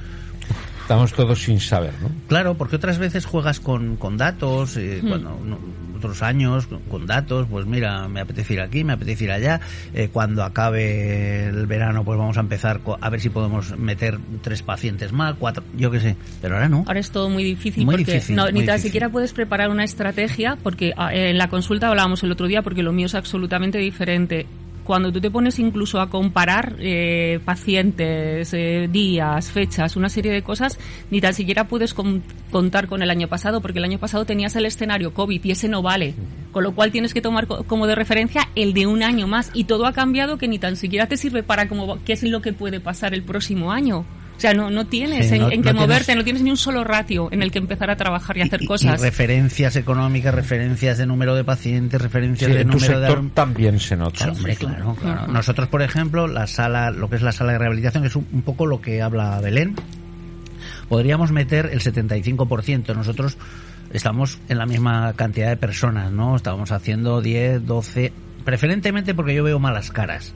[0.83, 2.11] Estamos todos sin saber, ¿no?
[2.29, 5.09] Claro, porque otras veces juegas con, con datos, eh, Hmm.
[5.09, 5.59] cuando no,
[5.99, 9.61] otros años con, datos, pues mira, me apetece ir aquí, me apetece ir allá.
[9.95, 14.63] eh, cuando acabe el verano, pues vamos a empezar a ver si podemos meter tres
[14.63, 16.17] pacientes más, cuatro, yo qué sé.
[16.41, 16.85] Pero ahora no.
[16.87, 19.71] Ahora es todo muy difícil Muy porque difícil, no, muy ni tan siquiera puedes preparar
[19.71, 23.15] una estrategia porque ah, en la consulta hablábamos el otro día porque lo mío es
[23.15, 24.47] absolutamente diferente.
[24.89, 30.41] Cuando tú te pones incluso a comparar eh, pacientes, eh, días, fechas, una serie de
[30.43, 30.79] cosas,
[31.11, 34.57] ni tan siquiera puedes con- contar con el año pasado porque el año pasado tenías
[34.57, 36.15] el escenario COVID y ese no vale.
[36.53, 39.51] Con lo cual tienes que tomar co- como de referencia el de un año más
[39.53, 42.41] y todo ha cambiado que ni tan siquiera te sirve para como qué es lo
[42.41, 44.07] que puede pasar el próximo año.
[44.39, 46.43] O sea, no, no tienes Sí, en, no- en no que tienes- moverte, no tienes
[46.43, 49.01] ni un solo ratio en el que empezar a trabajar y hacer Y- cosas.
[49.01, 53.31] Y referencias económicas, referencias de número de pacientes, referencias Sí, de en tu número de...
[53.35, 54.31] también se nota.
[54.31, 55.27] Hombre, claro, claro.
[55.27, 58.29] Nosotros, por ejemplo, la sala, lo que es la sala de rehabilitación, que es un,
[58.33, 59.75] un poco lo que habla Belén,
[60.89, 62.95] podríamos meter el 75%.
[62.95, 63.37] Nosotros
[63.93, 66.37] estamos en la misma cantidad de personas, ¿no?
[66.37, 68.13] Estamos haciendo 10, 12,
[68.45, 70.33] preferentemente porque yo veo malas caras.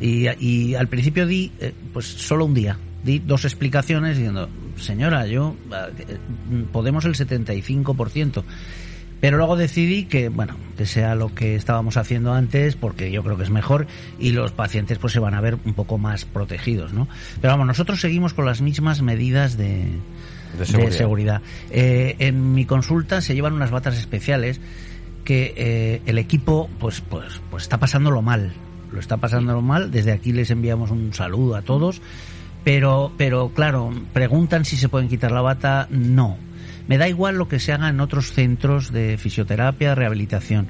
[0.00, 5.26] Y, y al principio di, eh, pues solo un día, di dos explicaciones diciendo, señora,
[5.26, 6.18] yo, eh,
[6.72, 8.44] podemos el 75%.
[9.20, 13.36] Pero luego decidí que, bueno, que sea lo que estábamos haciendo antes, porque yo creo
[13.36, 13.86] que es mejor
[14.18, 17.06] y los pacientes pues se van a ver un poco más protegidos, ¿no?
[17.40, 19.88] Pero vamos, nosotros seguimos con las mismas medidas de,
[20.58, 20.96] De seguridad.
[20.96, 21.42] seguridad.
[21.70, 24.58] Eh, en mi consulta se llevan unas batas especiales
[25.24, 28.54] que eh, el equipo pues pues pues está pasándolo mal
[28.90, 32.00] lo está pasándolo mal desde aquí les enviamos un saludo a todos
[32.64, 36.36] pero pero claro preguntan si se pueden quitar la bata no
[36.88, 40.68] me da igual lo que se haga en otros centros de fisioterapia rehabilitación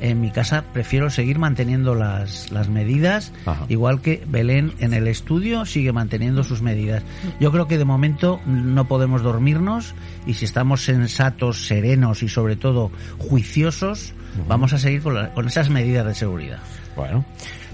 [0.00, 3.66] en mi casa prefiero seguir manteniendo las, las medidas, Ajá.
[3.68, 7.02] igual que Belén en el estudio sigue manteniendo sus medidas.
[7.40, 12.54] Yo creo que de momento no podemos dormirnos y si estamos sensatos, serenos y sobre
[12.54, 14.14] todo juiciosos,
[14.48, 16.60] vamos a seguir con, la- con esas medidas de seguridad.
[16.98, 17.24] Bueno,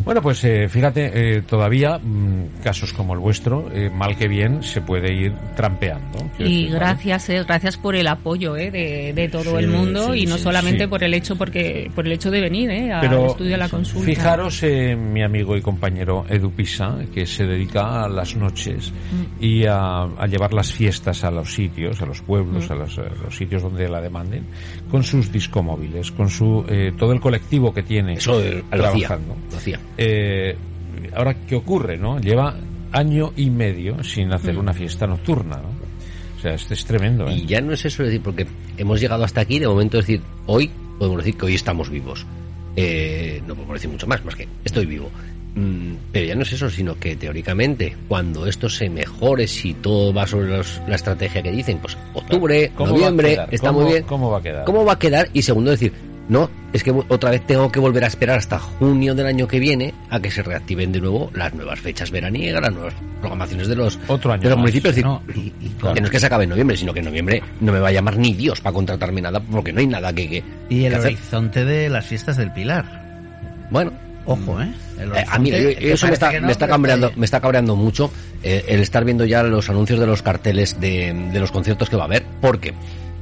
[0.05, 4.63] bueno pues eh, fíjate, eh, todavía mm, casos como el vuestro, eh, mal que bien,
[4.63, 6.19] se puede ir trampeando.
[6.39, 6.79] Y decir, ¿vale?
[6.79, 10.27] gracias, eh, gracias por el apoyo eh, de, de todo Sí, el mundo sí, y
[10.27, 10.87] no sí, solamente sí.
[10.89, 13.69] por el hecho porque por el hecho de venir eh, al Pero estudio a la
[13.69, 14.05] consulta.
[14.07, 19.43] fijaros en mi amigo y compañero Edu Pisa, que se dedica a las noches Mm.
[19.45, 22.73] y a, a llevar las fiestas a los sitios, a los pueblos, Mm.
[22.73, 24.45] a, los, a los sitios donde la demanden,
[24.91, 28.41] con sus discomóviles, con su eh, todo el colectivo que tiene Eso.
[29.17, 29.37] Trabajando.
[29.51, 29.81] Lo hacía.
[29.97, 30.57] Eh,
[31.15, 31.97] ahora, ¿qué ocurre?
[31.97, 32.55] no Lleva
[32.93, 34.59] año y medio sin hacer Mm.
[34.59, 35.57] una fiesta nocturna.
[35.57, 35.69] ¿no?
[36.39, 37.29] O sea, esto es tremendo.
[37.29, 37.35] ¿eh?
[37.37, 38.47] Y ya no es eso, es decir, porque
[38.77, 42.27] hemos llegado hasta aquí, de momento es decir, hoy podemos decir que hoy estamos vivos.
[42.77, 45.11] Eh, no podemos decir mucho más, más que estoy vivo.
[45.57, 50.13] Mm, pero ya no es eso, sino que teóricamente, cuando esto se mejore, si todo
[50.13, 53.81] va sobre los- la estrategia que dicen, pues octubre, ¿Cómo va a noviembre, está ¿Cómo-
[53.83, 54.03] muy bien.
[54.05, 54.65] cómo va a quedar?
[54.65, 55.29] ¿Cómo va a quedar?
[55.33, 55.93] Y segundo, decir,
[56.29, 59.59] no, es que otra vez tengo que volver a esperar hasta junio del año que
[59.61, 63.77] viene a que se reactiven de nuevo las nuevas fechas veraniegas, las nuevas programaciones de
[63.77, 64.63] los, Otro año de los más.
[64.63, 64.91] municipios.
[64.91, 65.23] Es decir, ¿no?
[65.35, 67.43] Y- y con- que no es que se acabe en noviembre, sino que en noviembre
[67.61, 70.29] no me va a llamar ni Dios para contratarme nada, porque no hay nada que,
[70.29, 71.07] que, Y que el hacer.
[71.09, 73.67] horizonte de las fiestas del Pilar.
[73.71, 73.93] Bueno,
[74.27, 74.73] Ojo, ¿eh?
[74.99, 77.41] El eh, a mí que eso me está, que no, me está cabreando, me está
[77.43, 78.11] cabreando mucho
[78.43, 81.97] eh, el estar viendo ya los anuncios de los carteles de, de los conciertos que
[81.97, 82.73] va a haber, porque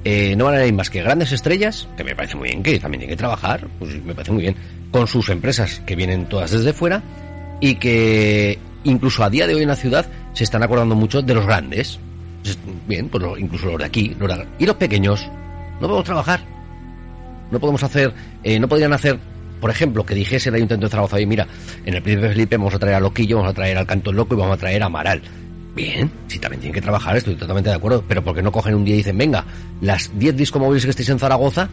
[0.04, 2.78] eh, no van a ir más que grandes estrellas, que me parece muy bien, que
[2.78, 4.56] también tienen que trabajar, pues me parece muy bien,
[4.90, 7.02] con sus empresas que vienen todas desde fuera
[7.60, 11.34] y que incluso a día de hoy en la ciudad se están acordando mucho de
[11.34, 11.98] los grandes.
[12.88, 15.28] Bien, pues incluso los de aquí, los de- y los pequeños,
[15.80, 16.40] no podemos trabajar.
[17.52, 18.12] No podemos hacer,
[18.42, 19.18] eh, no podrían hacer,
[19.60, 21.46] por ejemplo, que dijese el Ayuntamiento de Zaragoza, oye, mira,
[21.84, 24.34] en el Príncipe Felipe vamos a traer a Loquillo, vamos a traer al Canto Loco
[24.34, 25.22] y vamos a traer a Amaral.
[25.74, 28.74] Bien, si también tienen que trabajar, estoy totalmente de acuerdo, pero ¿por qué no cogen
[28.74, 29.44] un día y dicen, venga,
[29.80, 31.68] las 10 discomóviles que estéis en Zaragoza,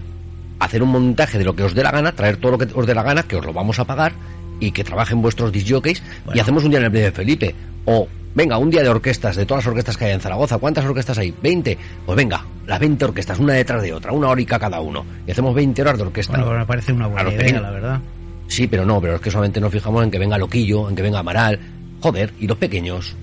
[0.60, 2.88] hacer un montaje de lo que os dé la gana, traer todo lo que os
[2.88, 4.14] dé la gana, que os lo vamos a pagar
[4.62, 6.42] y que trabajen vuestros disjockeys y Bueno.
[6.42, 7.56] hacemos un día en el Príncipe Felipe?
[7.86, 10.58] O, venga, un día de orquestas, de todas las orquestas que hay en Zaragoza.
[10.58, 11.32] ¿Cuántas orquestas hay?
[11.34, 11.78] ¿20?
[12.06, 15.06] Pues venga, las 20 orquestas, una detrás de otra, una horica cada uno.
[15.28, 16.38] Y hacemos 20 horas de orquesta.
[16.38, 17.62] Bueno, me parece una buena idea, pequeños.
[17.62, 18.00] la verdad.
[18.48, 21.02] Sí, pero no, pero es que solamente nos fijamos en que venga Loquillo, en que
[21.02, 21.60] venga Amaral.
[22.02, 23.16] Joder, y los pequeños.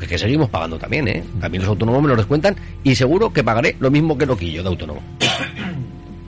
[0.00, 1.22] Es que seguimos pagando también, ¿eh?
[1.40, 4.68] También los autónomos me lo descuentan y seguro que pagaré lo mismo que Loquillo de
[4.68, 5.02] autónomo.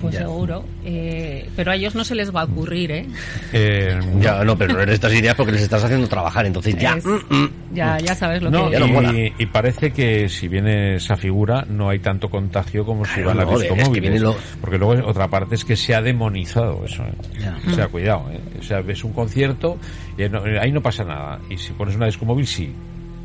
[0.01, 0.65] Pues seguro.
[0.85, 3.07] Eh, pero a ellos no se les va a ocurrir, ¿eh?
[3.53, 6.95] Eh, Ya, no, pero no eres estas ideas porque les estás haciendo trabajar, entonces ya.
[6.97, 7.51] Es- mm, mm.
[7.73, 11.17] Ya, ya sabes lo no, que ya no y, y parece que si viene esa
[11.17, 14.11] figura no hay tanto contagio como si Claro, las no, es que discomóviles.
[14.11, 17.05] viene lo- Porque luego otra parte es que se ha demonizado eso.
[17.05, 17.13] ¿eh?
[17.41, 17.57] Ya.
[17.65, 18.29] O sea, cuidado.
[18.33, 18.41] ¿eh?
[18.59, 19.79] O sea, ves un concierto
[20.19, 21.39] y no- ahí no pasa nada.
[21.49, 22.73] Y si pones una discomóvil, sí.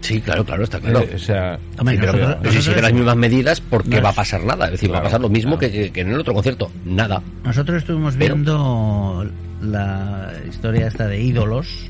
[0.01, 1.01] Sí, claro, claro, está claro.
[1.01, 4.43] Eh, o sea, Hombre, pero, si siguen las mismas medidas, ¿por qué va a pasar
[4.43, 4.65] nada?
[4.65, 5.73] Es decir, va a pasar lo mismo claro.
[5.73, 6.71] que, que en el otro concierto.
[6.85, 7.21] Nada.
[7.43, 9.27] Nosotros estuvimos viendo
[9.61, 11.89] la historia esta de ídolos,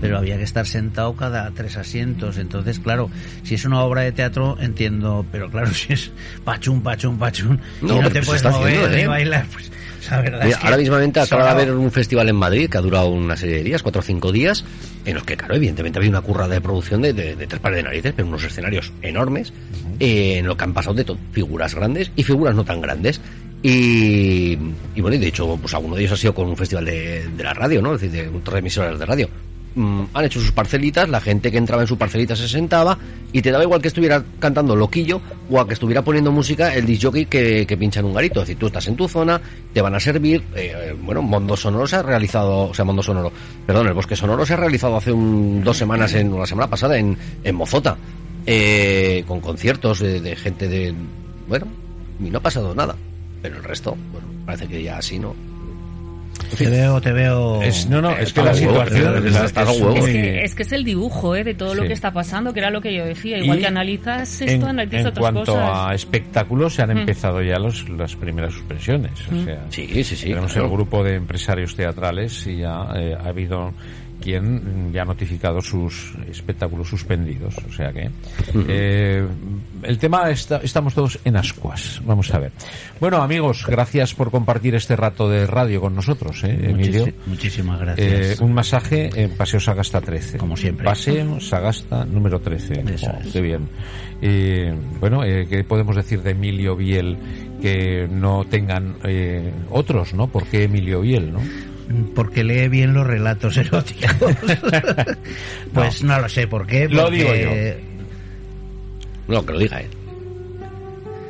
[0.00, 2.38] pero había que estar sentado cada tres asientos.
[2.38, 3.10] Entonces, claro,
[3.42, 6.10] si es una obra de teatro, entiendo, pero claro, si es
[6.44, 9.06] pachún, pachún, pachún, No, y no te se puedes mover haciendo, ni ¿eh?
[9.06, 9.70] bailar, pues
[10.10, 12.78] la verdad Mira, es que ahora mismamente acaba de haber un festival en Madrid que
[12.78, 14.64] ha durado una serie de días, cuatro o cinco días,
[15.04, 17.76] en los que, claro, evidentemente había una curra de producción de, de- de tres pares
[17.78, 19.52] de narices, pero unos escenarios enormes,
[20.00, 23.20] eh, en lo que han pasado de todo, figuras grandes y figuras no tan grandes.
[23.62, 24.58] Y,
[24.94, 27.28] y bueno, y de hecho, pues alguno de ellos ha sido con un festival de,
[27.34, 27.94] de la radio, ¿no?
[27.94, 29.28] Es decir, de de emisoras de radio.
[29.76, 32.96] Mm, han hecho sus parcelitas, la gente que entraba en su parcelita se sentaba
[33.32, 35.20] y te daba igual que estuviera cantando loquillo
[35.50, 38.40] o a que estuviera poniendo música el disjockey que, que pincha en un garito.
[38.40, 39.40] Es decir, tú estás en tu zona,
[39.72, 40.44] te van a servir.
[40.54, 43.32] eh, bueno, Mondo Sonoro se ha realizado, o sea, Mondo Sonoro,
[43.66, 46.96] perdón, el Bosque Sonoro se ha realizado hace un, dos semanas, en la semana pasada,
[46.96, 47.96] en, en Mozota,
[48.46, 50.94] eh, con conciertos de, de gente de.
[51.48, 51.66] Bueno,
[52.20, 52.94] y no ha pasado nada.
[53.42, 55.34] Pero el resto, bueno, parece que ya así no.
[56.56, 57.62] Te veo, te veo...
[57.62, 59.16] es, no, no, es que la situación
[60.44, 61.44] es que, es el dibujo ¿eh?
[61.44, 61.88] de todo lo Sí.
[61.88, 63.38] que está pasando, que era lo que yo decía.
[63.38, 65.70] Igual Y que analizas en, esto, analizas en otras cuanto cosas.
[65.90, 66.98] a espectáculos, se han Mm.
[66.98, 69.12] empezado ya los, las primeras suspensiones.
[69.32, 70.28] O sea, Sí, sí, sí.
[70.28, 70.68] tenemos claro.
[70.68, 73.72] el grupo de empresarios teatrales y ya eh, ha habido
[74.24, 77.54] quien ya ha notificado sus espectáculos suspendidos.
[77.68, 78.10] O sea que
[78.68, 79.26] eh,
[79.82, 82.00] el tema está, estamos todos en ascuas.
[82.06, 82.52] Vamos a ver.
[83.00, 87.06] Bueno, amigos, gracias por compartir este rato de radio con nosotros, ¿eh, Emilio.
[87.06, 88.40] Muchis- muchísimas Eh, gracias.
[88.40, 90.38] un masaje en Paseo Sagasta 13.
[90.38, 90.84] Como siempre.
[90.86, 92.82] Paseo Sagasta número 13.
[92.94, 93.32] Eso Oh, es.
[93.32, 93.68] Qué bien.
[94.22, 97.18] Eh, bueno, eh, ¿qué podemos decir de Emilio Biel
[97.60, 100.28] que no tengan eh, otros, no?
[100.28, 101.40] ¿Por qué Emilio Biel, no?
[102.14, 104.14] Porque lee bien los relatos eróticos.
[105.72, 106.18] pues no.
[106.20, 106.88] lo sé por qué.
[106.88, 107.30] Lo porque- digo
[109.28, 109.88] No, que lo diga él.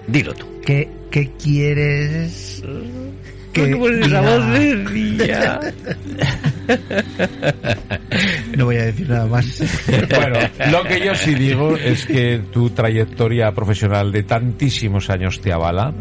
[0.07, 0.46] Dilo tú.
[0.64, 2.62] ¿Qué, qué quieres?
[3.52, 5.61] que diga?
[8.57, 9.62] No voy a decir nada más.
[10.11, 10.38] Bueno,
[10.70, 15.94] lo que yo sí digo es que tu trayectoria profesional de tantísimos años te avala.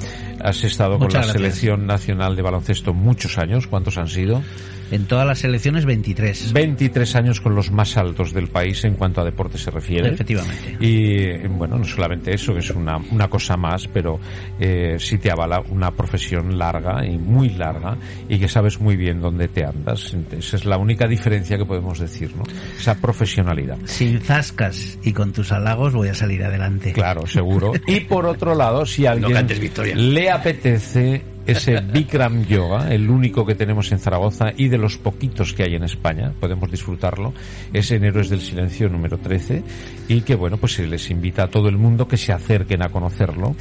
[0.43, 1.55] Has estado con Muchas la gracias.
[1.55, 3.67] selección nacional de baloncesto muchos años.
[3.67, 4.43] ¿Cuántos han sido?
[4.91, 6.53] En todas las elecciones 23.
[6.53, 10.09] 23 años con los más altos del país en cuanto a deporte se refiere.
[10.09, 10.77] Efectivamente.
[10.79, 14.19] Y bueno, no solamente eso, que es una, una cosa más, pero
[14.59, 17.97] eh, sí te avala una profesión larga y muy larga
[18.29, 20.15] y que sabes muy bien dónde te andas.
[20.31, 22.43] Esa es la única diferencia que podemos decir, ¿no?
[22.77, 23.77] Esa profesionalidad.
[23.85, 26.91] Sin zascas y con tus halagos voy a salir adelante.
[26.93, 27.71] Claro, seguro.
[27.87, 29.95] Y por otro lado, si alguien cantes victoria.
[29.95, 35.53] le apetece ese Bikram Yoga, el único que tenemos en Zaragoza y de los poquitos
[35.53, 37.33] que hay en España, podemos disfrutarlo,
[37.73, 39.63] es en Héroes del Silencio número 13
[40.07, 42.89] y que bueno, pues se les invita a todo el mundo que se acerquen a
[42.89, 43.55] conocerlo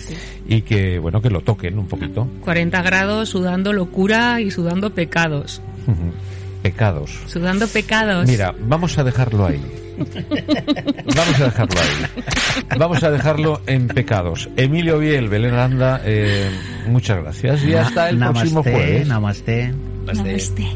[0.47, 2.29] y que bueno, que lo toquen un poquito.
[2.43, 5.61] 40 grados, sudando locura y sudando pecados.
[6.63, 7.19] Pecados.
[7.27, 8.29] Sudando pecados.
[8.29, 9.61] Mira, vamos a dejarlo ahí.
[11.17, 11.89] Vamos a dejarlo ahí.
[12.79, 14.49] Vamos a dejarlo en pecados.
[14.57, 16.51] Emilio Biel, Belén Aranda, eh,
[16.87, 17.63] muchas gracias.
[17.65, 19.09] Y hasta el Namaste, próximo jueves.
[19.09, 19.75] Namaste.
[20.07, 20.67] Namaste.